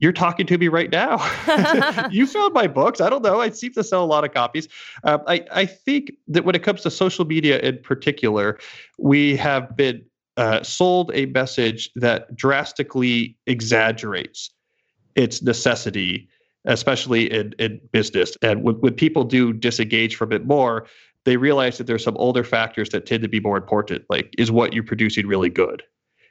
you're 0.00 0.12
talking 0.12 0.46
to 0.46 0.58
me 0.58 0.68
right 0.68 0.90
now. 0.90 1.18
you 2.10 2.26
found 2.26 2.52
my 2.52 2.66
books. 2.66 3.00
I 3.00 3.08
don't 3.08 3.22
know. 3.22 3.40
I 3.40 3.50
seem 3.50 3.72
to 3.74 3.84
sell 3.84 4.04
a 4.04 4.06
lot 4.06 4.24
of 4.24 4.32
copies. 4.32 4.68
Um, 5.04 5.22
I, 5.26 5.44
I 5.52 5.66
think 5.66 6.12
that 6.28 6.44
when 6.44 6.54
it 6.54 6.62
comes 6.62 6.82
to 6.82 6.90
social 6.90 7.24
media 7.24 7.60
in 7.60 7.78
particular, 7.78 8.58
we 8.98 9.36
have 9.36 9.76
been 9.76 10.04
uh, 10.36 10.62
sold 10.62 11.12
a 11.14 11.26
message 11.26 11.90
that 11.94 12.34
drastically 12.34 13.36
exaggerates 13.46 14.50
its 15.14 15.42
necessity 15.42 16.28
especially 16.64 17.32
in, 17.32 17.54
in 17.58 17.80
business. 17.92 18.36
And 18.42 18.62
when, 18.62 18.76
when 18.76 18.94
people 18.94 19.24
do 19.24 19.52
disengage 19.52 20.16
from 20.16 20.32
it 20.32 20.46
more, 20.46 20.86
they 21.24 21.36
realize 21.36 21.78
that 21.78 21.86
there's 21.86 22.04
some 22.04 22.16
older 22.16 22.44
factors 22.44 22.90
that 22.90 23.06
tend 23.06 23.22
to 23.22 23.28
be 23.28 23.40
more 23.40 23.56
important. 23.56 24.04
Like, 24.08 24.34
is 24.38 24.50
what 24.50 24.72
you're 24.72 24.84
producing 24.84 25.26
really 25.26 25.50
good? 25.50 25.82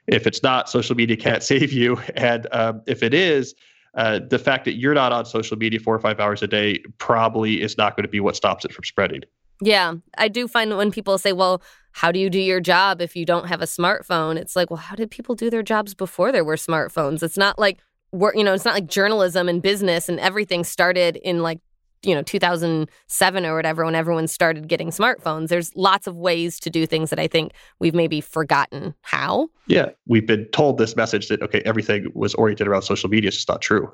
If 0.06 0.26
it's 0.26 0.42
not, 0.42 0.68
social 0.68 0.94
media 0.94 1.16
can't 1.16 1.42
save 1.52 1.72
you. 1.72 1.98
And 2.16 2.46
um, 2.52 2.82
if 2.86 3.02
it 3.02 3.14
is, 3.14 3.54
uh, 3.94 4.20
the 4.28 4.38
fact 4.38 4.64
that 4.64 4.74
you're 4.74 4.94
not 4.94 5.12
on 5.12 5.24
social 5.24 5.56
media 5.56 5.78
four 5.78 5.94
or 5.94 6.00
five 6.00 6.18
hours 6.18 6.42
a 6.42 6.48
day 6.48 6.82
probably 6.98 7.62
is 7.62 7.78
not 7.78 7.96
going 7.96 8.02
to 8.02 8.08
be 8.08 8.20
what 8.20 8.34
stops 8.34 8.64
it 8.64 8.72
from 8.72 8.84
spreading. 8.84 9.22
Yeah, 9.60 9.94
I 10.18 10.28
do 10.28 10.48
find 10.48 10.76
when 10.76 10.90
people 10.90 11.16
say, 11.16 11.32
well, 11.32 11.62
how 11.92 12.10
do 12.10 12.18
you 12.18 12.28
do 12.28 12.40
your 12.40 12.60
job 12.60 13.00
if 13.00 13.14
you 13.14 13.24
don't 13.24 13.46
have 13.46 13.62
a 13.62 13.66
smartphone? 13.66 14.36
It's 14.36 14.56
like, 14.56 14.68
well, 14.68 14.78
how 14.78 14.96
did 14.96 15.12
people 15.12 15.36
do 15.36 15.48
their 15.48 15.62
jobs 15.62 15.94
before 15.94 16.32
there 16.32 16.44
were 16.44 16.56
smartphones? 16.56 17.22
It's 17.22 17.36
not 17.38 17.56
like 17.56 17.78
work, 18.14 18.36
you 18.36 18.44
know, 18.44 18.54
it's 18.54 18.64
not 18.64 18.74
like 18.74 18.86
journalism 18.86 19.48
and 19.48 19.60
business 19.60 20.08
and 20.08 20.20
everything 20.20 20.64
started 20.64 21.16
in 21.16 21.42
like, 21.42 21.60
you 22.02 22.14
know, 22.14 22.22
2007 22.22 23.46
or 23.46 23.56
whatever 23.56 23.84
when 23.84 23.94
everyone 23.94 24.28
started 24.28 24.68
getting 24.68 24.90
smartphones. 24.90 25.48
There's 25.48 25.74
lots 25.74 26.06
of 26.06 26.16
ways 26.16 26.60
to 26.60 26.70
do 26.70 26.86
things 26.86 27.10
that 27.10 27.18
I 27.18 27.26
think 27.26 27.52
we've 27.78 27.94
maybe 27.94 28.20
forgotten 28.20 28.94
how. 29.02 29.48
Yeah. 29.66 29.90
We've 30.06 30.26
been 30.26 30.44
told 30.46 30.78
this 30.78 30.96
message 30.96 31.28
that, 31.28 31.42
okay, 31.42 31.62
everything 31.64 32.10
was 32.14 32.34
oriented 32.34 32.68
around 32.68 32.82
social 32.82 33.08
media. 33.08 33.28
It's 33.28 33.38
just 33.38 33.48
not 33.48 33.62
true. 33.62 33.90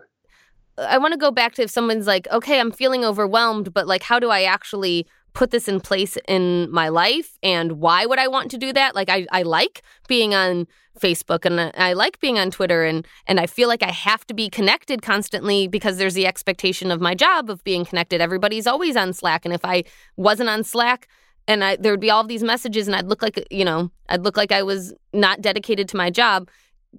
I 0.77 0.99
want 0.99 1.13
to 1.13 1.19
go 1.19 1.31
back 1.31 1.55
to 1.55 1.63
if 1.63 1.71
someone's 1.71 2.07
like, 2.07 2.27
okay, 2.33 2.59
I'm 2.59 2.73
feeling 2.73 3.05
overwhelmed, 3.05 3.73
but 3.73 3.87
like, 3.87 4.03
how 4.03 4.19
do 4.19 4.31
I 4.31 4.43
actually 4.43 5.07
put 5.33 5.51
this 5.51 5.69
in 5.69 5.81
place 5.81 6.19
in 6.29 6.71
my 6.71 6.89
life 6.89 7.39
and 7.43 7.73
why 7.73 8.07
would 8.07 8.19
I 8.19 8.29
want 8.29 8.51
to 8.51 8.59
do 8.59 8.73
that? 8.73 8.95
Like 8.95 9.09
I, 9.09 9.27
I 9.31 9.43
like 9.43 9.83
being 10.09 10.35
on 10.35 10.67
Facebook 10.99 11.45
and 11.45 11.73
I 11.77 11.93
like 11.93 12.21
being 12.21 12.39
on 12.39 12.51
Twitter 12.51 12.85
and 12.85 13.07
and 13.27 13.39
I 13.39 13.47
feel 13.47 13.69
like 13.69 13.83
I 13.83 13.91
have 13.91 14.27
to 14.27 14.35
be 14.35 14.51
connected 14.51 15.03
constantly 15.03 15.69
because 15.69 15.99
there's 15.99 16.15
the 16.15 16.27
expectation 16.27 16.91
of 16.91 17.01
my 17.01 17.15
job 17.15 17.49
of 17.49 17.63
being 17.65 17.85
connected. 17.85 18.21
Everybody's 18.21 18.67
always 18.67 18.97
on 18.97 19.13
Slack 19.13 19.45
and 19.45 19.55
if 19.55 19.65
I 19.65 19.85
wasn't 20.17 20.49
on 20.49 20.65
Slack 20.65 21.09
and 21.47 21.65
I 21.65 21.77
there 21.77 21.93
would 21.93 22.01
be 22.01 22.11
all 22.11 22.25
these 22.25 22.43
messages 22.43 22.87
and 22.87 22.97
I'd 22.97 23.07
look 23.07 23.23
like 23.23 23.47
you 23.51 23.65
know, 23.65 23.91
I'd 24.09 24.25
look 24.25 24.37
like 24.37 24.53
I 24.53 24.63
was 24.63 24.93
not 25.13 25.41
dedicated 25.41 25.89
to 25.91 25.97
my 25.97 26.11
job. 26.11 26.49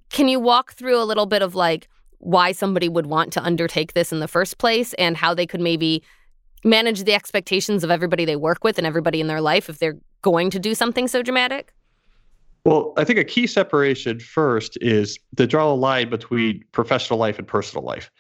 Can 0.10 0.28
you 0.28 0.40
walk 0.40 0.74
through 0.74 0.98
a 0.98 1.04
little 1.04 1.26
bit 1.26 1.42
of 1.42 1.54
like 1.54 1.88
why 2.20 2.52
somebody 2.52 2.88
would 2.88 3.08
want 3.08 3.34
to 3.34 3.44
undertake 3.44 3.94
this 3.94 4.12
in 4.12 4.20
the 4.20 4.28
first 4.28 4.58
place 4.58 4.94
and 4.94 5.18
how 5.18 5.34
they 5.34 5.48
could 5.48 5.60
maybe 5.60 6.04
manage 6.64 7.04
the 7.04 7.14
expectations 7.14 7.84
of 7.84 7.92
everybody 7.92 8.26
they 8.26 8.36
work 8.36 8.64
with 8.64 8.78
and 8.78 8.86
everybody 8.86 9.20
in 9.20 9.28
their 9.28 9.42
life 9.42 9.70
if 9.70 9.80
they're 9.80 9.98
going 10.22 10.50
to 10.52 10.60
do 10.60 10.76
something 10.76 11.08
so 11.08 11.22
dramatic? 11.22 11.74
Well, 12.64 12.94
I 12.98 13.04
think 13.04 13.18
a 13.18 13.24
key 13.24 13.48
separation 13.48 14.20
first 14.20 14.78
is 14.82 15.18
to 15.38 15.48
draw 15.48 15.72
a 15.72 15.74
line 15.74 16.10
between 16.10 16.64
professional 16.72 17.18
life 17.18 17.40
and 17.40 17.48
personal 17.48 17.84
life. 17.84 18.12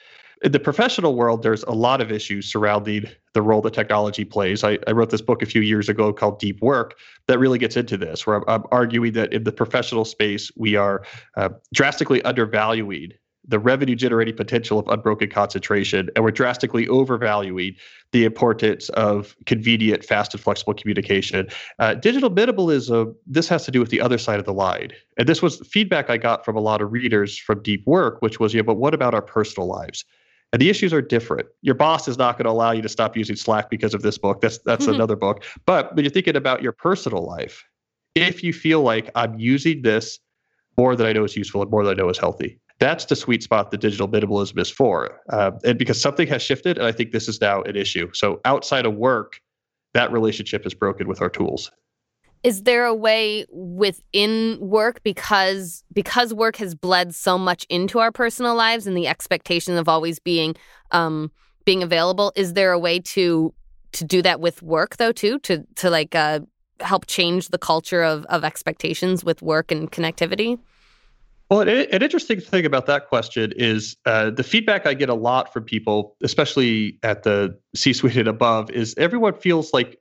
In 0.44 0.52
the 0.52 0.60
professional 0.60 1.16
world, 1.16 1.44
there's 1.44 1.62
a 1.64 1.72
lot 1.72 2.02
of 2.02 2.12
issues 2.12 2.52
surrounding 2.52 3.06
the 3.34 3.44
role 3.44 3.62
that 3.62 3.74
technology 3.74 4.26
plays. 4.26 4.64
I, 4.64 4.80
I 4.88 4.92
wrote 4.92 5.12
this 5.12 5.22
book 5.22 5.44
a 5.44 5.46
few 5.46 5.62
years 5.62 5.88
ago 5.88 6.12
called 6.12 6.40
Deep 6.40 6.60
Work 6.62 6.98
that 7.28 7.38
really 7.38 7.60
gets 7.60 7.78
into 7.78 7.96
this, 7.96 8.26
where 8.26 8.38
I'm, 8.38 8.44
I'm 8.48 8.64
arguing 8.72 9.14
that 9.14 9.32
in 9.32 9.44
the 9.44 9.52
professional 9.52 10.04
space, 10.04 10.52
we 10.58 10.76
are 10.76 11.06
uh, 11.38 11.50
drastically 11.72 12.24
undervaluing 12.24 13.12
the 13.48 13.60
revenue 13.60 13.96
generating 13.96 14.36
potential 14.36 14.78
of 14.78 14.88
unbroken 14.88 15.30
concentration, 15.30 16.10
and 16.16 16.24
we're 16.24 16.32
drastically 16.32 16.88
overvaluing 16.88 17.76
the 18.12 18.24
importance 18.24 18.90
of 18.90 19.36
convenient, 19.46 20.06
fast, 20.06 20.34
and 20.34 20.42
flexible 20.42 20.74
communication. 20.74 21.48
Uh, 21.80 21.96
digital 21.96 22.30
minimalism, 22.30 23.16
this 23.26 23.48
has 23.48 23.66
to 23.66 23.72
do 23.72 23.80
with 23.80 23.90
the 23.90 24.00
other 24.00 24.18
side 24.18 24.40
of 24.40 24.46
the 24.46 24.54
line. 24.54 24.92
And 25.18 25.28
this 25.28 25.42
was 25.42 25.60
feedback 25.68 26.10
I 26.10 26.18
got 26.18 26.46
from 26.46 26.56
a 26.56 26.62
lot 26.62 26.82
of 26.82 26.92
readers 26.92 27.38
from 27.38 27.62
Deep 27.64 27.86
Work, 27.88 28.22
which 28.22 28.40
was, 28.40 28.54
yeah, 28.54 28.62
but 28.62 28.76
what 28.76 28.94
about 28.94 29.14
our 29.14 29.22
personal 29.22 29.68
lives? 29.68 30.06
And 30.54 30.62
the 30.62 30.70
issues 30.70 30.94
are 30.94 31.02
different. 31.02 31.48
Your 31.62 31.76
boss 31.76 32.08
is 32.08 32.18
not 32.18 32.38
going 32.38 32.46
to 32.46 32.52
allow 32.52 32.72
you 32.72 32.82
to 32.82 32.90
stop 32.90 33.16
using 33.16 33.38
Slack 33.38 33.70
because 33.70 33.94
of 33.94 34.02
this 34.02 34.18
book. 34.18 34.42
That's 34.42 34.58
that's 34.60 34.86
another 34.86 35.16
book. 35.16 35.46
But 35.66 35.96
when 35.96 36.04
you're 36.04 36.12
thinking 36.12 36.36
about 36.36 36.62
your 36.62 36.74
personal 36.74 37.26
life, 37.26 37.64
if 38.16 38.44
you 38.44 38.52
feel 38.52 38.82
like 38.82 39.10
I'm 39.16 39.40
using 39.40 39.82
this 39.82 40.20
more 40.78 40.96
than 40.96 41.08
I 41.08 41.14
know 41.14 41.24
is 41.24 41.38
useful 41.38 41.62
and 41.62 41.72
more 41.72 41.86
than 41.86 41.98
I 41.98 42.02
know 42.02 42.10
is 42.10 42.18
healthy, 42.18 42.60
that's 42.82 43.06
the 43.06 43.16
sweet 43.16 43.44
spot 43.44 43.70
that 43.70 43.80
digital 43.80 44.10
minimalism 44.10 44.60
is 44.60 44.70
for. 44.72 45.22
Uh, 45.30 45.52
and 45.64 45.78
because 45.78 46.02
something 46.02 46.28
has 46.28 46.42
shifted, 46.42 46.80
and 46.80 46.88
I 46.88 46.92
think 46.92 47.12
this 47.12 47.30
is 47.30 47.40
now 47.40 47.62
an 47.62 47.76
issue. 47.76 48.10
So 48.14 48.42
outside 48.44 48.88
of 48.88 48.96
work, 48.96 49.40
that 49.94 50.12
relationship 50.12 50.66
is 50.66 50.74
broken 50.74 51.08
with 51.08 51.22
our 51.22 51.30
tools 51.30 51.72
is 52.44 52.64
there 52.64 52.86
a 52.86 52.96
way 52.96 53.46
within 53.52 54.58
work 54.60 55.04
because 55.04 55.84
because 55.94 56.34
work 56.34 56.56
has 56.56 56.74
bled 56.74 57.14
so 57.14 57.38
much 57.38 57.68
into 57.70 58.00
our 58.00 58.12
personal 58.12 58.56
lives 58.56 58.88
and 58.88 58.98
the 58.98 59.08
expectation 59.08 59.78
of 59.78 59.88
always 59.88 60.18
being 60.18 60.56
um 60.90 61.32
being 61.66 61.84
available 61.84 62.32
is 62.36 62.54
there 62.54 62.72
a 62.72 62.80
way 62.80 63.00
to 63.00 63.54
to 63.92 64.04
do 64.04 64.24
that 64.24 64.40
with 64.40 64.64
work 64.64 64.98
though 64.98 65.12
too 65.12 65.38
to 65.40 65.64
to 65.76 65.90
like 65.90 66.16
uh 66.16 66.40
help 66.80 67.06
change 67.06 67.50
the 67.50 67.60
culture 67.60 68.02
of 68.02 68.26
of 68.26 68.44
expectations 68.44 69.24
with 69.24 69.44
work 69.44 69.72
and 69.72 69.92
connectivity 69.92 70.58
well, 71.52 71.60
an, 71.60 72.02
interesting 72.02 72.40
thing 72.40 72.66
about 72.66 72.86
that 72.86 73.10
question 73.10 73.52
is 73.58 73.98
uh, 74.06 74.30
the 74.30 74.44
feedback 74.44 74.88
I 74.88 74.94
get 74.94 75.10
a 75.10 75.14
lot 75.14 75.52
from 75.52 75.66
people, 75.66 76.16
especially 76.24 76.98
at 77.04 77.24
the 77.24 77.56
C 77.76 77.92
suite 77.92 78.16
and 78.16 78.30
above, 78.30 78.72
is 78.72 78.96
everyone 78.98 79.34
feels 79.34 79.74
like 79.74 80.00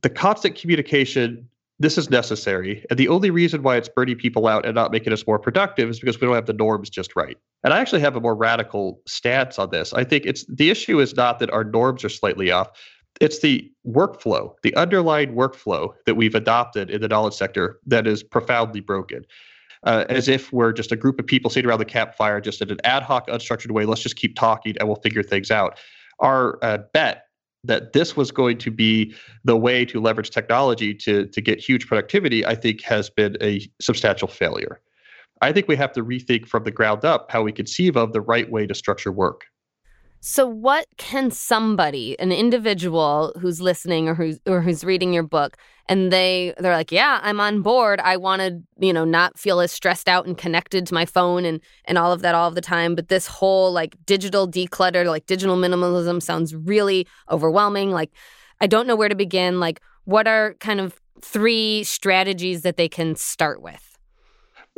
the 0.00 0.08
constant 0.08 0.56
communication 0.56 1.46
this 1.78 1.98
is 1.98 2.10
necessary. 2.10 2.84
And 2.90 2.98
the 2.98 3.08
only 3.08 3.30
reason 3.30 3.62
why 3.62 3.76
it's 3.76 3.88
burning 3.88 4.16
people 4.16 4.46
out 4.46 4.64
and 4.64 4.74
not 4.74 4.92
making 4.92 5.12
us 5.12 5.26
more 5.26 5.38
productive 5.38 5.90
is 5.90 5.98
because 5.98 6.20
we 6.20 6.26
don't 6.26 6.34
have 6.36 6.46
the 6.46 6.52
norms 6.52 6.88
just 6.88 7.16
right. 7.16 7.36
And 7.64 7.74
I 7.74 7.80
actually 7.80 8.00
have 8.02 8.14
a 8.14 8.20
more 8.20 8.36
radical 8.36 9.00
stance 9.06 9.58
on 9.58 9.70
this. 9.70 9.92
I 9.92 10.04
think 10.04 10.24
it's 10.24 10.44
the 10.46 10.70
issue 10.70 11.00
is 11.00 11.16
not 11.16 11.40
that 11.40 11.50
our 11.50 11.64
norms 11.64 12.04
are 12.04 12.08
slightly 12.08 12.52
off. 12.52 12.70
It's 13.20 13.40
the 13.40 13.68
workflow, 13.86 14.54
the 14.62 14.74
underlying 14.76 15.34
workflow 15.34 15.92
that 16.06 16.14
we've 16.14 16.36
adopted 16.36 16.88
in 16.88 17.00
the 17.00 17.08
knowledge 17.08 17.34
sector 17.34 17.80
that 17.86 18.06
is 18.06 18.22
profoundly 18.22 18.80
broken. 18.80 19.24
Uh, 19.84 20.04
as 20.08 20.28
if 20.28 20.52
we're 20.52 20.72
just 20.72 20.92
a 20.92 20.96
group 20.96 21.18
of 21.18 21.26
people 21.26 21.50
sitting 21.50 21.68
around 21.68 21.80
the 21.80 21.84
campfire, 21.84 22.40
just 22.40 22.62
in 22.62 22.70
an 22.70 22.78
ad 22.84 23.02
hoc, 23.02 23.26
unstructured 23.26 23.72
way. 23.72 23.84
Let's 23.84 24.00
just 24.00 24.14
keep 24.14 24.36
talking 24.36 24.76
and 24.78 24.88
we'll 24.88 25.00
figure 25.00 25.24
things 25.24 25.50
out. 25.50 25.78
Our 26.20 26.58
uh, 26.62 26.78
bet 26.92 27.26
that 27.64 27.92
this 27.92 28.16
was 28.16 28.30
going 28.30 28.58
to 28.58 28.70
be 28.70 29.14
the 29.44 29.56
way 29.56 29.84
to 29.84 30.00
leverage 30.00 30.30
technology 30.30 30.94
to, 30.94 31.26
to 31.26 31.40
get 31.40 31.60
huge 31.60 31.86
productivity, 31.86 32.44
I 32.44 32.54
think 32.54 32.82
has 32.82 33.08
been 33.08 33.36
a 33.40 33.68
substantial 33.80 34.28
failure. 34.28 34.80
I 35.40 35.52
think 35.52 35.68
we 35.68 35.76
have 35.76 35.92
to 35.92 36.04
rethink 36.04 36.46
from 36.46 36.64
the 36.64 36.70
ground 36.70 37.04
up 37.04 37.30
how 37.30 37.42
we 37.42 37.52
conceive 37.52 37.96
of 37.96 38.12
the 38.12 38.20
right 38.20 38.50
way 38.50 38.66
to 38.66 38.74
structure 38.74 39.12
work. 39.12 39.44
So 40.24 40.46
what 40.46 40.86
can 40.98 41.32
somebody, 41.32 42.16
an 42.20 42.30
individual 42.30 43.32
who's 43.40 43.60
listening 43.60 44.08
or 44.08 44.14
who's 44.14 44.38
or 44.46 44.62
who's 44.62 44.84
reading 44.84 45.12
your 45.12 45.24
book 45.24 45.56
and 45.88 46.12
they 46.12 46.54
they're 46.58 46.76
like, 46.76 46.92
"Yeah, 46.92 47.18
I'm 47.24 47.40
on 47.40 47.60
board. 47.60 47.98
I 47.98 48.16
want 48.18 48.40
to, 48.40 48.62
you 48.78 48.92
know, 48.92 49.04
not 49.04 49.36
feel 49.36 49.58
as 49.58 49.72
stressed 49.72 50.08
out 50.08 50.24
and 50.24 50.38
connected 50.38 50.86
to 50.86 50.94
my 50.94 51.06
phone 51.06 51.44
and 51.44 51.60
and 51.86 51.98
all 51.98 52.12
of 52.12 52.22
that 52.22 52.36
all 52.36 52.46
of 52.46 52.54
the 52.54 52.60
time, 52.60 52.94
but 52.94 53.08
this 53.08 53.26
whole 53.26 53.72
like 53.72 53.96
digital 54.06 54.48
declutter, 54.48 55.04
like 55.06 55.26
digital 55.26 55.56
minimalism 55.56 56.22
sounds 56.22 56.54
really 56.54 57.04
overwhelming. 57.28 57.90
Like 57.90 58.12
I 58.60 58.68
don't 58.68 58.86
know 58.86 58.94
where 58.94 59.08
to 59.08 59.16
begin. 59.16 59.58
Like 59.58 59.80
what 60.04 60.28
are 60.28 60.54
kind 60.60 60.78
of 60.78 61.00
three 61.20 61.82
strategies 61.82 62.62
that 62.62 62.76
they 62.76 62.88
can 62.88 63.16
start 63.16 63.60
with? 63.60 63.98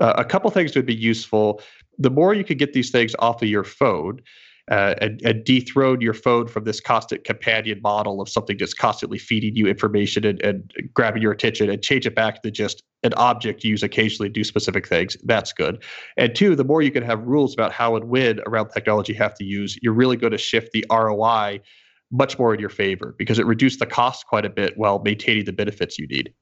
Uh, 0.00 0.14
a 0.16 0.24
couple 0.24 0.50
things 0.50 0.74
would 0.74 0.86
be 0.86 0.94
useful. 0.94 1.60
The 1.98 2.10
more 2.10 2.32
you 2.32 2.44
could 2.44 2.58
get 2.58 2.72
these 2.72 2.90
things 2.90 3.14
off 3.18 3.42
of 3.42 3.48
your 3.48 3.62
phone, 3.62 4.22
uh, 4.70 4.94
and, 5.00 5.20
and, 5.22 5.44
dethrone 5.44 6.00
your 6.00 6.14
phone 6.14 6.46
from 6.48 6.64
this 6.64 6.80
constant 6.80 7.22
companion 7.24 7.78
model 7.82 8.22
of 8.22 8.30
something 8.30 8.56
that's 8.56 8.72
constantly 8.72 9.18
feeding 9.18 9.54
you 9.54 9.66
information 9.66 10.24
and, 10.24 10.40
and, 10.42 10.72
grabbing 10.94 11.20
your 11.20 11.32
attention 11.32 11.68
and 11.68 11.82
change 11.82 12.06
it 12.06 12.14
back 12.14 12.42
to 12.42 12.50
just 12.50 12.82
an 13.02 13.12
object 13.14 13.62
you 13.62 13.70
use 13.70 13.82
occasionally 13.82 14.30
to 14.30 14.32
do 14.32 14.42
specific 14.42 14.88
things. 14.88 15.18
That's 15.24 15.52
good. 15.52 15.82
And 16.16 16.34
two, 16.34 16.56
the 16.56 16.64
more 16.64 16.80
you 16.80 16.90
can 16.90 17.02
have 17.02 17.22
rules 17.24 17.52
about 17.52 17.72
how 17.72 17.94
and 17.94 18.06
when 18.06 18.40
around 18.46 18.70
technology 18.70 19.12
you 19.12 19.18
have 19.18 19.34
to 19.34 19.44
use, 19.44 19.78
you're 19.82 19.92
really 19.92 20.16
going 20.16 20.32
to 20.32 20.38
shift 20.38 20.72
the 20.72 20.84
ROI 20.90 21.60
much 22.10 22.38
more 22.38 22.54
in 22.54 22.60
your 22.60 22.70
favor 22.70 23.14
because 23.18 23.38
it 23.38 23.44
reduced 23.44 23.80
the 23.80 23.86
cost 23.86 24.26
quite 24.26 24.46
a 24.46 24.50
bit 24.50 24.78
while 24.78 25.00
maintaining 25.00 25.44
the 25.44 25.52
benefits 25.52 25.98
you 25.98 26.06
need. 26.06 26.32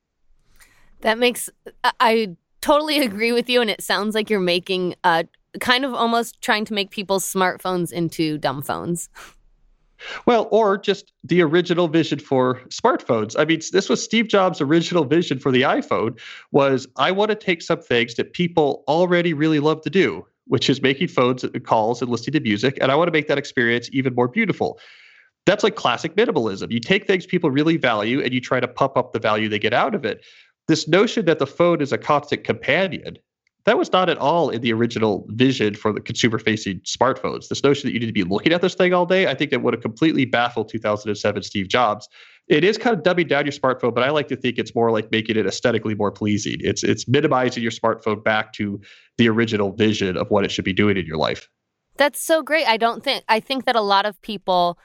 That 1.01 1.19
makes 1.19 1.51
I 1.99 2.37
totally 2.61 3.01
agree 3.01 3.33
with 3.33 3.51
you, 3.51 3.61
and 3.61 3.69
it 3.69 3.83
sounds 3.83 4.15
like 4.15 4.31
you're 4.31 4.39
making 4.39 4.95
a 5.03 5.27
kind 5.61 5.85
of 5.85 5.95
almost 5.95 6.41
trying 6.41 6.65
to 6.67 6.75
make 6.75 6.91
people's 6.91 7.25
smartphones 7.31 7.93
into 7.93 8.39
dumb 8.39 8.63
phones. 8.63 9.09
Well, 10.27 10.49
or 10.51 10.79
just 10.79 11.13
the 11.25 11.43
original 11.43 11.89
vision 11.89 12.19
for 12.19 12.57
smartphones. 12.69 13.39
I 13.39 13.45
mean, 13.45 13.61
this 13.73 13.89
was 13.89 14.03
Steve 14.03 14.29
Jobs' 14.29 14.61
original 14.61 15.05
vision 15.05 15.39
for 15.39 15.53
the 15.53 15.63
iPhone 15.63 16.19
was 16.51 16.87
I 16.97 17.13
want 17.13 17.31
to 17.31 17.35
take 17.35 17.63
some 17.63 17.81
things 17.81 18.15
that 18.15 18.33
people 18.33 18.85
already 18.89 19.33
really 19.33 19.61
love 19.61 19.81
to 19.83 19.91
do, 19.91 20.27
which 20.47 20.69
is 20.69 20.83
making 20.83 21.09
phones 21.09 21.45
uh, 21.45 21.51
calls 21.65 22.03
and 22.03 22.11
listening 22.11 22.33
to 22.33 22.41
music, 22.41 22.79
and 22.81 22.91
I 22.91 22.97
want 22.97 23.09
to 23.09 23.13
make 23.13 23.29
that 23.29 23.39
experience 23.39 23.89
even 23.93 24.15
more 24.15 24.29
beautiful. 24.29 24.79
That's 25.47 25.65
like 25.65 25.75
classic 25.75 26.15
minimalism. 26.15 26.71
You 26.71 26.81
take 26.81 27.07
things 27.07 27.27
people 27.27 27.51
really 27.51 27.77
value 27.77 28.21
and 28.23 28.33
you 28.33 28.41
try 28.41 28.61
to 28.61 28.69
pump 28.69 28.97
up 28.97 29.13
the 29.13 29.19
value 29.19 29.49
they 29.49 29.59
get 29.59 29.75
out 29.75 29.95
of 29.95 30.05
it. 30.05 30.25
This 30.69 30.87
notion 30.87 31.25
that 31.25 31.41
the 31.41 31.47
phone 31.47 31.81
is 31.81 31.93
a 31.93 31.99
constant 31.99 32.45
companion 32.45 33.19
that 33.65 33.79
was 33.79 33.93
not 33.93 34.09
at 34.09 34.19
all 34.19 34.51
in 34.51 34.61
the 34.61 34.73
original 34.73 35.25
vision 35.29 35.75
for 35.75 35.93
the 35.93 36.01
consumer 36.01 36.39
facing 36.39 36.81
smartphones. 36.81 37.49
This 37.49 37.63
notion 37.63 37.89
that 37.89 37.93
you 37.93 38.01
need 38.01 38.07
to 38.07 38.13
be 38.13 38.25
looking 38.25 38.53
at 38.53 38.61
this 38.61 38.75
thing 38.75 38.93
all 38.93 39.07
day, 39.07 39.29
I 39.29 39.35
think 39.35 39.51
that 39.51 39.63
would 39.63 39.75
have 39.75 39.83
completely 39.83 40.25
baffled 40.25 40.69
2007 40.69 41.43
Steve 41.43 41.69
Jobs. 41.69 42.09
It 42.49 42.65
is 42.65 42.77
kind 42.77 42.97
of 42.97 43.05
dumbing 43.05 43.29
down 43.29 43.45
your 43.45 43.53
smartphone, 43.53 43.95
but 43.95 44.03
I 44.03 44.11
like 44.11 44.29
to 44.29 44.37
think 44.37 44.59
it's 44.59 44.75
more 44.75 44.91
like 44.91 45.11
making 45.13 45.37
it 45.37 45.47
aesthetically 45.47 45.95
more 45.95 46.11
pleasing. 46.11 46.57
It's 46.61 46.83
it's 46.83 47.07
minimizing 47.07 47.63
your 47.63 47.73
smartphone 47.73 48.23
back 48.23 48.53
to 48.55 48.81
the 49.17 49.29
original 49.29 49.73
vision 49.73 50.17
of 50.17 50.29
what 50.31 50.45
it 50.45 50.51
should 50.51 50.65
be 50.65 50.73
doing 50.73 50.97
in 50.97 51.07
your 51.07 51.19
life. 51.19 51.49
That's 51.97 52.21
so 52.21 52.43
great. 52.43 52.67
I 52.67 52.79
don't 52.79 53.05
think 53.05 53.25
I 53.29 53.39
think 53.39 53.67
that 53.67 53.77
a 53.77 53.81
lot 53.81 54.07
of 54.07 54.21
people 54.23 54.79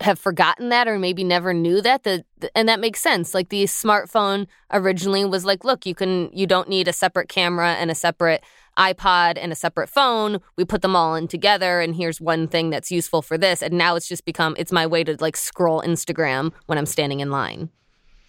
have 0.00 0.18
forgotten 0.18 0.68
that 0.70 0.88
or 0.88 0.98
maybe 0.98 1.24
never 1.24 1.54
knew 1.54 1.80
that 1.80 2.02
the 2.02 2.24
and 2.54 2.68
that 2.68 2.80
makes 2.80 3.00
sense. 3.00 3.34
Like 3.34 3.48
the 3.48 3.64
smartphone 3.64 4.46
originally 4.72 5.24
was 5.24 5.44
like 5.44 5.64
look 5.64 5.86
you 5.86 5.94
can 5.94 6.30
you 6.32 6.46
don't 6.46 6.68
need 6.68 6.88
a 6.88 6.92
separate 6.92 7.28
camera 7.28 7.74
and 7.74 7.90
a 7.90 7.94
separate 7.94 8.42
iPod 8.76 9.36
and 9.36 9.52
a 9.52 9.56
separate 9.56 9.88
phone. 9.88 10.38
We 10.56 10.64
put 10.64 10.82
them 10.82 10.96
all 10.96 11.14
in 11.14 11.28
together 11.28 11.80
and 11.80 11.94
here's 11.94 12.20
one 12.20 12.48
thing 12.48 12.70
that's 12.70 12.90
useful 12.90 13.22
for 13.22 13.36
this. 13.36 13.62
And 13.62 13.74
now 13.74 13.96
it's 13.96 14.08
just 14.08 14.24
become 14.24 14.54
it's 14.58 14.72
my 14.72 14.86
way 14.86 15.04
to 15.04 15.16
like 15.20 15.36
scroll 15.36 15.82
Instagram 15.82 16.52
when 16.66 16.78
I'm 16.78 16.86
standing 16.86 17.20
in 17.20 17.30
line 17.30 17.70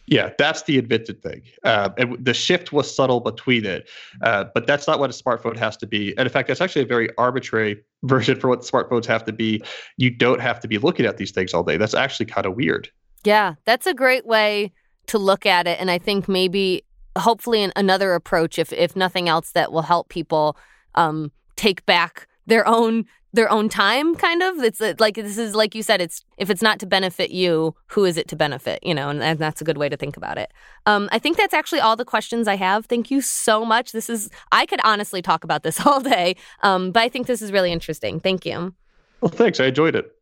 yeah, 0.10 0.32
that's 0.40 0.64
the 0.64 0.80
invented 0.80 1.22
thing. 1.22 1.44
Uh, 1.64 1.90
and 1.98 2.18
the 2.24 2.34
shift 2.34 2.74
was 2.74 2.94
subtle 2.94 3.20
between 3.20 3.64
it, 3.64 3.88
uh, 4.24 4.46
but 4.56 4.66
that's 4.66 4.88
not 4.88 5.00
what 5.00 5.10
a 5.12 5.14
smartphone 5.14 5.56
has 5.56 5.78
to 5.78 5.88
be. 5.88 6.18
And 6.18 6.22
in 6.22 6.30
fact, 6.30 6.48
that's 6.48 6.62
actually 6.62 6.82
a 6.82 6.88
very 6.88 7.10
arbitrary 7.18 7.84
version 8.04 8.40
for 8.40 8.48
what 8.48 8.62
smartphones 8.62 9.06
have 9.06 9.24
to 9.26 9.32
be. 9.32 9.62
You 9.98 10.10
don't 10.10 10.42
have 10.42 10.60
to 10.62 10.68
be 10.68 10.80
looking 10.80 11.06
at 11.06 11.18
these 11.18 11.32
things 11.32 11.54
all 11.54 11.64
day. 11.64 11.78
That's 11.78 11.94
actually 11.94 12.26
kind 12.26 12.48
of 12.48 12.56
weird. 12.56 12.90
Yeah, 13.24 13.54
that's 13.66 13.86
a 13.86 13.94
great 13.94 14.26
way 14.26 14.72
to 15.08 15.20
look 15.20 15.46
at 15.46 15.68
it. 15.68 15.80
And 15.80 15.92
I 15.92 16.00
think 16.00 16.28
maybe, 16.28 16.84
hopefully, 17.16 17.70
another 17.76 18.16
approach, 18.16 18.58
if 18.58 18.74
if 18.74 18.96
nothing 18.96 19.30
else, 19.30 19.52
that 19.52 19.72
will 19.72 19.84
help 19.84 20.10
people 20.10 20.58
um, 20.96 21.32
take 21.56 21.86
back 21.86 22.28
their 22.48 22.68
own 22.68 23.06
their 23.34 23.52
own 23.52 23.70
time 23.70 24.16
kind 24.16 24.42
of? 24.42 24.60
It's 24.60 24.82
like 25.00 25.16
this 25.16 25.38
is 25.38 25.56
like 25.56 25.76
you 25.76 25.84
said 25.84 26.02
it's 26.02 26.24
if 26.38 26.50
it's 26.50 26.62
not 26.62 26.80
to 26.80 26.86
benefit 26.86 27.32
you 27.32 27.76
who 27.88 28.06
is 28.06 28.18
it 28.18 28.28
to 28.30 28.36
benefit 28.36 28.80
you 28.84 28.94
know 28.94 29.10
and, 29.10 29.22
and 29.22 29.40
that's 29.40 29.62
a 29.62 29.64
good 29.64 29.78
way 29.78 29.90
to 29.90 29.98
think 29.98 30.18
about 30.18 30.38
it. 30.38 30.52
Um, 30.86 31.10
i 31.12 31.20
think 31.20 31.38
that's 31.38 31.54
actually 31.54 31.82
all 31.82 31.96
the 31.96 32.06
questions 32.06 32.48
i 32.48 32.56
have. 32.56 32.86
Thank 32.86 33.12
you 33.12 33.22
so 33.22 33.66
much. 33.66 33.92
This 33.92 34.10
is 34.10 34.30
i 34.52 34.66
could 34.66 34.82
honestly 34.84 35.22
talk 35.22 35.44
about 35.44 35.64
this 35.64 35.80
all 35.86 36.02
day 36.02 36.36
um, 36.64 36.92
but 36.92 37.02
i 37.02 37.10
think 37.10 37.28
this 37.28 37.42
is 37.42 37.52
really 37.52 37.72
interesting. 37.72 38.20
Thank 38.20 38.46
you. 38.46 38.74
Well 39.22 39.30
thanks. 39.30 39.60
I 39.60 39.66
enjoyed 39.66 39.96
it 39.96 40.19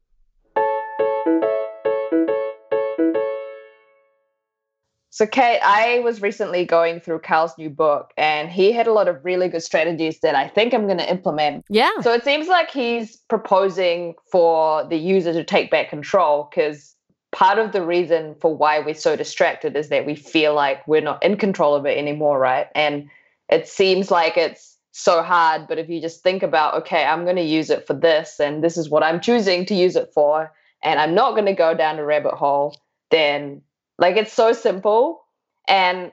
So, 5.18 5.26
Kate, 5.26 5.60
I 5.64 5.98
was 6.02 6.22
recently 6.22 6.64
going 6.64 7.00
through 7.00 7.22
Cal's 7.22 7.58
new 7.58 7.72
book, 7.72 8.14
and 8.18 8.52
he 8.52 8.72
had 8.72 8.86
a 8.86 8.94
lot 8.94 9.08
of 9.08 9.26
really 9.26 9.48
good 9.48 9.64
strategies 9.64 10.20
that 10.20 10.36
I 10.36 10.48
think 10.48 10.76
I'm 10.76 10.86
going 10.86 11.00
to 11.00 11.10
implement. 11.10 11.66
Yeah. 11.70 11.90
So, 12.02 12.14
it 12.14 12.24
seems 12.24 12.48
like 12.48 12.70
he's 12.70 13.16
proposing 13.28 14.14
for 14.32 14.88
the 14.88 14.96
user 14.96 15.34
to 15.34 15.44
take 15.44 15.72
back 15.72 15.90
control 15.90 16.48
because 16.48 16.96
part 17.32 17.58
of 17.58 17.72
the 17.72 17.84
reason 17.84 18.36
for 18.40 18.56
why 18.56 18.78
we're 18.78 18.94
so 18.94 19.16
distracted 19.16 19.76
is 19.76 19.90
that 19.90 20.06
we 20.06 20.14
feel 20.14 20.54
like 20.54 20.88
we're 20.88 21.02
not 21.02 21.24
in 21.24 21.36
control 21.38 21.74
of 21.74 21.88
it 21.88 21.98
anymore, 21.98 22.38
right? 22.38 22.68
And 22.76 23.10
it 23.50 23.68
seems 23.68 24.12
like 24.12 24.38
it's 24.38 24.78
so 24.92 25.24
hard. 25.24 25.68
But 25.68 25.80
if 25.80 25.90
you 25.90 26.00
just 26.00 26.22
think 26.22 26.44
about, 26.44 26.76
okay, 26.76 27.04
I'm 27.04 27.24
going 27.24 27.38
to 27.38 27.42
use 27.42 27.72
it 27.72 27.88
for 27.88 27.96
this, 27.96 28.40
and 28.40 28.64
this 28.64 28.78
is 28.78 28.88
what 28.88 29.02
I'm 29.02 29.20
choosing 29.20 29.66
to 29.66 29.74
use 29.74 29.96
it 29.96 30.12
for, 30.14 30.54
and 30.84 31.00
I'm 31.00 31.16
not 31.16 31.32
going 31.32 31.48
to 31.48 31.54
go 31.54 31.74
down 31.74 31.98
a 31.98 32.06
rabbit 32.06 32.36
hole, 32.36 32.80
then 33.10 33.64
like 33.98 34.18
it's 34.18 34.34
so 34.34 34.54
simple 34.54 35.24
and 35.68 36.12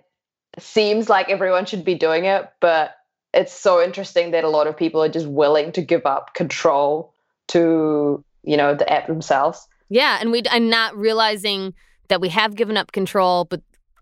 seems 0.58 1.08
like 1.08 1.28
everyone 1.28 1.66
should 1.66 1.84
be 1.84 1.94
doing 1.94 2.24
it. 2.24 2.48
But 2.60 2.94
it's 3.32 3.52
so 3.52 3.82
interesting 3.82 4.30
that 4.30 4.44
a 4.44 4.48
lot 4.48 4.66
of 4.66 4.76
people 4.76 5.02
are 5.02 5.08
just 5.08 5.26
willing 5.26 5.72
to 5.72 5.82
give 5.82 6.06
up 6.06 6.34
control 6.34 7.12
to, 7.48 8.24
you 8.42 8.56
know, 8.56 8.74
the 8.74 8.90
app 8.90 9.06
themselves. 9.06 9.66
Yeah. 9.88 10.18
And 10.20 10.32
we, 10.32 10.42
I'm 10.50 10.70
not 10.70 10.96
realizing 10.96 11.74
that 12.08 12.20
we 12.20 12.28
have 12.28 12.54
given 12.54 12.76
up 12.76 12.92
control, 12.92 13.44
but 13.44 13.60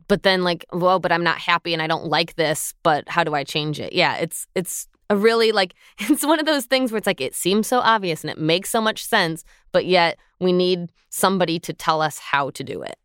but 0.08 0.24
then 0.24 0.42
like 0.42 0.66
well 0.72 0.98
but 0.98 1.10
i'm 1.10 1.22
not 1.22 1.38
happy 1.38 1.72
and 1.72 1.80
i 1.80 1.86
don't 1.86 2.04
like 2.04 2.34
this 2.34 2.74
but 2.82 3.08
how 3.08 3.24
do 3.24 3.34
i 3.34 3.42
change 3.42 3.80
it 3.80 3.92
yeah 3.92 4.16
it's 4.16 4.46
it's 4.54 4.86
a 5.08 5.16
really 5.16 5.52
like 5.52 5.74
it's 5.98 6.26
one 6.26 6.38
of 6.38 6.44
those 6.44 6.66
things 6.66 6.92
where 6.92 6.98
it's 6.98 7.06
like 7.06 7.20
it 7.20 7.34
seems 7.34 7.66
so 7.66 7.78
obvious 7.78 8.22
and 8.22 8.30
it 8.30 8.38
makes 8.38 8.68
so 8.68 8.80
much 8.80 9.04
sense 9.04 9.44
but 9.72 9.86
yet 9.86 10.18
we 10.38 10.52
need 10.52 10.92
somebody 11.08 11.58
to 11.58 11.72
tell 11.72 12.02
us 12.02 12.18
how 12.18 12.50
to 12.50 12.62
do 12.62 12.82
it 12.82 12.96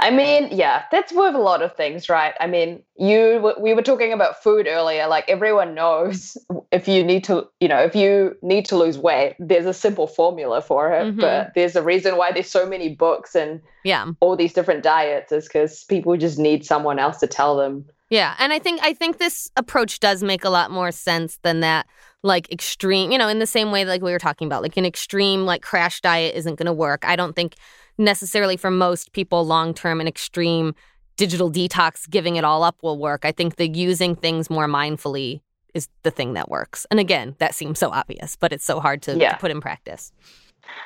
I 0.00 0.10
mean, 0.10 0.48
yeah, 0.52 0.84
that's 0.92 1.12
with 1.12 1.34
a 1.34 1.38
lot 1.38 1.60
of 1.60 1.74
things, 1.74 2.08
right? 2.08 2.32
I 2.38 2.46
mean, 2.46 2.82
you 2.96 3.52
we 3.60 3.74
were 3.74 3.82
talking 3.82 4.12
about 4.12 4.42
food 4.42 4.68
earlier. 4.68 5.08
Like 5.08 5.24
everyone 5.28 5.74
knows, 5.74 6.36
if 6.72 6.86
you 6.86 7.02
need 7.02 7.24
to, 7.24 7.48
you 7.58 7.66
know, 7.66 7.80
if 7.80 7.96
you 7.96 8.36
need 8.40 8.64
to 8.66 8.76
lose 8.76 8.96
weight, 8.96 9.34
there's 9.40 9.66
a 9.66 9.74
simple 9.74 10.06
formula 10.06 10.62
for 10.62 10.92
it. 10.92 11.04
Mm-hmm. 11.04 11.20
But 11.20 11.52
there's 11.54 11.74
a 11.74 11.82
reason 11.82 12.16
why 12.16 12.30
there's 12.30 12.50
so 12.50 12.68
many 12.68 12.94
books 12.94 13.34
and 13.34 13.60
yeah, 13.84 14.06
all 14.20 14.36
these 14.36 14.52
different 14.52 14.84
diets 14.84 15.32
is 15.32 15.46
because 15.48 15.82
people 15.84 16.16
just 16.16 16.38
need 16.38 16.64
someone 16.64 17.00
else 17.00 17.18
to 17.18 17.26
tell 17.26 17.56
them. 17.56 17.84
Yeah, 18.08 18.34
and 18.38 18.52
I 18.52 18.60
think 18.60 18.80
I 18.82 18.94
think 18.94 19.18
this 19.18 19.50
approach 19.56 19.98
does 19.98 20.22
make 20.22 20.44
a 20.44 20.50
lot 20.50 20.70
more 20.70 20.92
sense 20.92 21.38
than 21.42 21.60
that 21.60 21.86
like 22.22 22.50
extreme, 22.52 23.10
you 23.10 23.18
know, 23.18 23.28
in 23.28 23.38
the 23.38 23.46
same 23.46 23.70
way 23.70 23.84
like 23.84 24.02
we 24.02 24.12
were 24.12 24.18
talking 24.18 24.46
about, 24.46 24.62
like 24.62 24.76
an 24.76 24.84
extreme 24.84 25.44
like 25.44 25.62
crash 25.62 26.00
diet 26.00 26.34
isn't 26.36 26.56
going 26.56 26.66
to 26.66 26.72
work. 26.72 27.04
I 27.04 27.16
don't 27.16 27.34
think 27.34 27.56
necessarily 27.98 28.56
for 28.56 28.70
most 28.70 29.12
people 29.12 29.44
long 29.44 29.74
term 29.74 30.00
and 30.00 30.08
extreme 30.08 30.74
digital 31.16 31.50
detox 31.50 32.08
giving 32.08 32.36
it 32.36 32.44
all 32.44 32.62
up 32.62 32.76
will 32.82 32.98
work. 32.98 33.24
I 33.24 33.32
think 33.32 33.56
the 33.56 33.68
using 33.68 34.14
things 34.14 34.48
more 34.48 34.66
mindfully 34.68 35.40
is 35.74 35.88
the 36.02 36.10
thing 36.10 36.34
that 36.34 36.48
works. 36.48 36.86
And 36.90 36.98
again, 36.98 37.34
that 37.38 37.54
seems 37.54 37.78
so 37.78 37.90
obvious, 37.90 38.36
but 38.36 38.52
it's 38.52 38.64
so 38.64 38.80
hard 38.80 39.02
to, 39.02 39.18
yeah. 39.18 39.32
to 39.32 39.38
put 39.38 39.50
in 39.50 39.60
practice. 39.60 40.12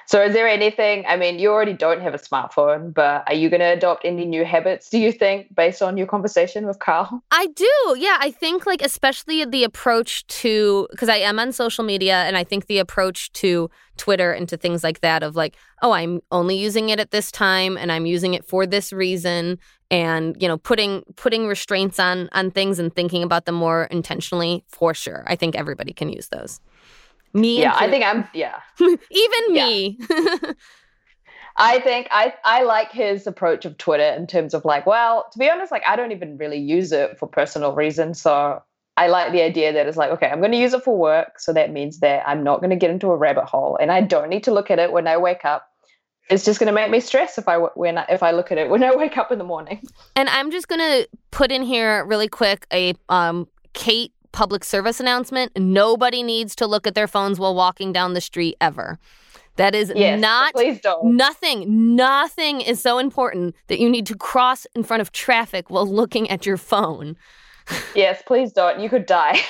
So, 0.07 0.23
is 0.23 0.33
there 0.33 0.49
anything? 0.49 1.05
I 1.07 1.16
mean, 1.16 1.38
you 1.38 1.51
already 1.51 1.73
don't 1.73 2.01
have 2.01 2.14
a 2.14 2.18
smartphone, 2.18 2.92
but 2.92 3.25
are 3.27 3.35
you 3.35 3.49
going 3.49 3.61
to 3.61 3.73
adopt 3.73 4.05
any 4.05 4.25
new 4.25 4.45
habits, 4.45 4.90
do 4.90 4.99
you 4.99 5.12
think, 5.12 5.55
based 5.55 5.83
on 5.83 5.97
your 5.97 6.07
conversation 6.07 6.66
with 6.66 6.81
Cal? 6.81 7.23
I 7.31 7.47
do. 7.47 7.97
Yeah. 7.99 8.18
I 8.21 8.31
think, 8.31 8.66
like, 8.66 8.83
especially 8.83 9.45
the 9.45 9.64
approach 9.64 10.27
to, 10.27 10.88
because 10.90 11.09
I 11.09 11.16
am 11.16 11.38
on 11.38 11.53
social 11.53 11.85
media, 11.85 12.25
and 12.25 12.37
I 12.37 12.45
think 12.45 12.66
the 12.66 12.79
approach 12.79 13.33
to 13.35 13.71
Twitter 13.97 14.33
and 14.33 14.49
to 14.49 14.57
things 14.57 14.83
like 14.83 15.01
that 15.01 15.23
of 15.23 15.37
like, 15.37 15.57
oh, 15.83 15.92
I'm 15.92 16.21
only 16.31 16.57
using 16.57 16.88
it 16.88 16.99
at 16.99 17.11
this 17.11 17.31
time 17.31 17.77
and 17.77 17.92
I'm 17.92 18.07
using 18.07 18.35
it 18.35 18.45
for 18.45 18.66
this 18.66 18.92
reason. 18.92 19.59
And, 19.90 20.40
you 20.40 20.49
know, 20.49 20.57
putting 20.57 21.03
putting 21.16 21.47
restraints 21.47 22.01
on 22.01 22.31
on 22.33 22.51
things 22.51 22.79
and 22.79 22.95
thinking 22.95 23.23
about 23.23 23.45
them 23.45 23.55
more 23.55 23.85
intentionally 23.85 24.64
for 24.66 24.95
sure. 24.95 25.23
I 25.27 25.37
think 25.37 25.55
everybody 25.55 25.92
can 25.92 26.09
use 26.09 26.29
those. 26.29 26.61
Me, 27.35 27.61
yeah, 27.61 27.75
I 27.75 27.88
think 27.90 28.05
I'm, 28.05 28.29
yeah, 28.35 28.61
even 28.81 28.99
me. 29.49 29.99
I 31.57 31.81
think 31.81 32.09
I 32.11 32.35
I 32.45 32.62
like 32.62 32.92
his 32.92 33.27
approach 33.27 33.64
of 33.64 33.77
Twitter 33.79 34.14
in 34.16 34.27
terms 34.27 34.55
of 34.55 34.64
like, 34.64 34.87
well, 34.87 35.27
to 35.33 35.38
be 35.38 35.51
honest, 35.51 35.71
like 35.71 35.83
I 35.87 35.97
don't 35.97 36.12
even 36.12 36.38
really 36.38 36.59
use 36.59 36.92
it 36.92 37.18
for 37.18 37.27
personal 37.27 37.75
reasons. 37.75 38.21
So 38.21 38.62
I 38.97 39.09
like 39.09 39.33
the 39.33 39.42
idea 39.42 39.73
that 39.73 39.87
it's 39.87 39.97
like, 39.97 40.11
okay, 40.11 40.29
I'm 40.29 40.40
going 40.40 40.53
to 40.53 40.59
use 40.59 40.75
it 40.75 40.85
for 40.85 40.97
work, 40.97 41.40
so 41.40 41.53
that 41.53 41.71
means 41.71 42.01
that 42.01 42.23
I'm 42.27 42.42
not 42.42 42.61
going 42.61 42.71
to 42.71 42.77
get 42.77 42.90
into 42.90 43.09
a 43.11 43.16
rabbit 43.16 43.45
hole, 43.45 43.79
and 43.81 43.90
I 43.90 44.01
don't 44.03 44.29
need 44.29 44.45
to 44.45 44.53
look 44.53 44.71
at 44.71 44.79
it 44.79 44.92
when 44.92 45.07
I 45.07 45.16
wake 45.16 45.45
up. 45.45 45.68
It's 46.31 46.45
just 46.45 46.61
going 46.61 46.68
to 46.68 46.73
make 46.73 46.90
me 46.90 47.01
stress 47.01 47.37
if 47.37 47.49
I 47.49 47.57
when 47.57 47.99
I, 47.99 48.07
if 48.09 48.23
I 48.23 48.31
look 48.31 48.53
at 48.53 48.59
it 48.59 48.71
when 48.71 48.83
I 48.83 48.95
wake 48.95 49.18
up 49.18 49.33
in 49.33 49.38
the 49.38 49.45
morning. 49.45 49.83
And 50.16 50.29
I'm 50.29 50.51
just 50.51 50.68
going 50.68 50.81
to 50.81 51.09
put 51.31 51.51
in 51.53 51.62
here 51.62 52.05
really 52.05 52.29
quick 52.29 52.66
a 52.73 52.95
um 53.09 53.49
Kate 53.73 54.12
public 54.33 54.64
service 54.64 55.01
announcement 55.01 55.53
nobody 55.57 56.23
needs 56.23 56.55
to 56.57 56.66
look 56.66 56.87
at 56.87 56.95
their 56.95 57.09
phones 57.09 57.38
while 57.38 57.55
walking 57.55 57.92
down 57.92 58.14
the 58.14 58.21
street 58.21 58.57
ever. 58.61 58.99
That 59.57 59.75
is 59.75 59.92
yes, 59.95 60.21
not 60.21 60.55
please 60.55 60.81
don't. 60.81 61.16
nothing. 61.16 61.95
Nothing 61.95 62.62
is 62.62 62.81
so 62.81 62.99
important 62.99 63.55
that 63.66 63.79
you 63.79 63.90
need 63.90 64.07
to 64.07 64.16
cross 64.16 64.66
in 64.75 64.83
front 64.83 65.03
of 65.03 65.12
traffic 65.12 65.68
while 65.68 65.87
looking 65.87 66.31
at 66.31 66.47
your 66.47 66.57
phone. 66.57 67.16
Yes, 67.95 68.21
please 68.27 68.53
don't. 68.53 68.81
You 68.81 68.88
could 68.88 69.07
die. 69.07 69.40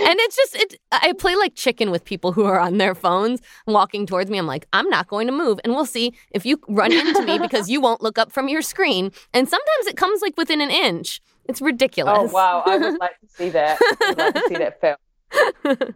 and 0.00 0.18
it's 0.18 0.34
just 0.34 0.56
it 0.56 0.80
I 0.90 1.12
play 1.12 1.36
like 1.36 1.54
chicken 1.54 1.90
with 1.90 2.02
people 2.04 2.32
who 2.32 2.44
are 2.44 2.58
on 2.58 2.78
their 2.78 2.94
phones 2.94 3.42
walking 3.66 4.06
towards 4.06 4.30
me. 4.30 4.38
I'm 4.38 4.46
like, 4.46 4.66
I'm 4.72 4.88
not 4.88 5.08
going 5.08 5.26
to 5.26 5.32
move 5.32 5.60
and 5.62 5.74
we'll 5.74 5.84
see 5.84 6.14
if 6.30 6.46
you 6.46 6.58
run 6.68 6.90
into 6.90 7.22
me 7.22 7.38
because 7.46 7.68
you 7.68 7.82
won't 7.82 8.00
look 8.02 8.18
up 8.18 8.32
from 8.32 8.48
your 8.48 8.62
screen. 8.62 9.12
And 9.34 9.46
sometimes 9.46 9.86
it 9.86 9.96
comes 9.96 10.22
like 10.22 10.38
within 10.38 10.62
an 10.62 10.70
inch. 10.70 11.20
It's 11.46 11.60
oh, 11.62 11.66
ridiculous. 11.66 12.30
Oh 12.30 12.32
wow, 12.32 12.62
I 12.64 12.76
would 12.78 12.98
like 13.00 13.18
to 13.20 13.28
see 13.28 13.50
that. 13.50 13.78
I 13.80 14.08
would 14.08 14.18
like 14.18 14.34
to 14.34 14.42
see 14.48 14.56
that 14.56 14.80
film. 14.80 15.94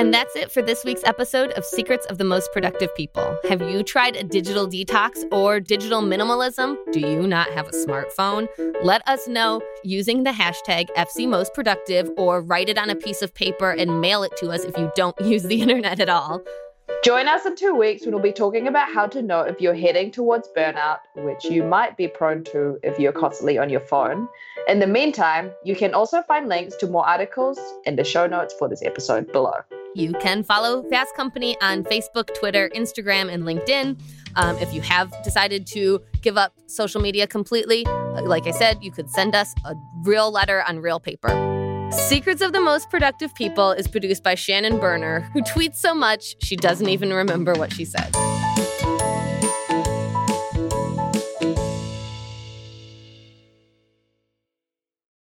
And 0.00 0.14
that's 0.14 0.34
it 0.34 0.50
for 0.50 0.62
this 0.62 0.82
week's 0.82 1.04
episode 1.04 1.50
of 1.52 1.64
Secrets 1.66 2.06
of 2.06 2.16
the 2.16 2.24
Most 2.24 2.50
Productive 2.54 2.88
People. 2.96 3.36
Have 3.46 3.60
you 3.60 3.82
tried 3.82 4.16
a 4.16 4.24
digital 4.24 4.66
detox 4.66 5.30
or 5.30 5.60
digital 5.60 6.00
minimalism? 6.00 6.78
Do 6.90 7.00
you 7.00 7.26
not 7.26 7.50
have 7.50 7.68
a 7.68 7.72
smartphone? 7.72 8.48
Let 8.82 9.06
us 9.06 9.28
know 9.28 9.60
using 9.84 10.22
the 10.22 10.30
hashtag 10.30 10.88
FCMostProductive 10.96 12.14
or 12.16 12.40
write 12.40 12.70
it 12.70 12.78
on 12.78 12.88
a 12.88 12.96
piece 12.96 13.20
of 13.20 13.34
paper 13.34 13.72
and 13.72 14.00
mail 14.00 14.22
it 14.22 14.34
to 14.38 14.48
us 14.48 14.64
if 14.64 14.74
you 14.78 14.90
don't 14.96 15.20
use 15.24 15.42
the 15.42 15.60
internet 15.60 16.00
at 16.00 16.08
all. 16.08 16.42
Join 17.02 17.28
us 17.28 17.46
in 17.46 17.56
two 17.56 17.74
weeks 17.74 18.04
when 18.04 18.12
we'll 18.12 18.22
be 18.22 18.30
talking 18.30 18.68
about 18.68 18.92
how 18.92 19.06
to 19.06 19.22
know 19.22 19.40
if 19.40 19.58
you're 19.58 19.74
heading 19.74 20.10
towards 20.10 20.48
burnout, 20.54 20.98
which 21.16 21.46
you 21.46 21.62
might 21.62 21.96
be 21.96 22.06
prone 22.06 22.44
to 22.44 22.78
if 22.82 22.98
you're 22.98 23.12
constantly 23.12 23.56
on 23.56 23.70
your 23.70 23.80
phone. 23.80 24.28
In 24.68 24.80
the 24.80 24.86
meantime, 24.86 25.50
you 25.64 25.74
can 25.74 25.94
also 25.94 26.20
find 26.20 26.46
links 26.46 26.76
to 26.76 26.86
more 26.86 27.08
articles 27.08 27.58
in 27.86 27.96
the 27.96 28.04
show 28.04 28.26
notes 28.26 28.54
for 28.58 28.68
this 28.68 28.82
episode 28.82 29.32
below. 29.32 29.54
You 29.94 30.12
can 30.12 30.42
follow 30.42 30.82
Fast 30.90 31.16
Company 31.16 31.56
on 31.62 31.84
Facebook, 31.84 32.34
Twitter, 32.38 32.70
Instagram, 32.76 33.32
and 33.32 33.44
LinkedIn. 33.44 33.98
Um, 34.36 34.58
if 34.58 34.74
you 34.74 34.82
have 34.82 35.10
decided 35.24 35.66
to 35.68 36.02
give 36.20 36.36
up 36.36 36.52
social 36.66 37.00
media 37.00 37.26
completely, 37.26 37.84
like 38.22 38.46
I 38.46 38.50
said, 38.50 38.76
you 38.82 38.92
could 38.92 39.08
send 39.08 39.34
us 39.34 39.54
a 39.64 39.74
real 40.04 40.30
letter 40.30 40.62
on 40.68 40.80
real 40.80 41.00
paper. 41.00 41.49
Secrets 41.90 42.40
of 42.40 42.52
the 42.52 42.60
Most 42.60 42.88
Productive 42.88 43.34
People 43.34 43.72
is 43.72 43.88
produced 43.88 44.22
by 44.22 44.36
Shannon 44.36 44.78
Berner, 44.78 45.28
who 45.32 45.42
tweets 45.42 45.76
so 45.76 45.92
much 45.92 46.36
she 46.40 46.54
doesn't 46.54 46.88
even 46.88 47.12
remember 47.12 47.52
what 47.54 47.72
she 47.72 47.84
said. 47.84 48.14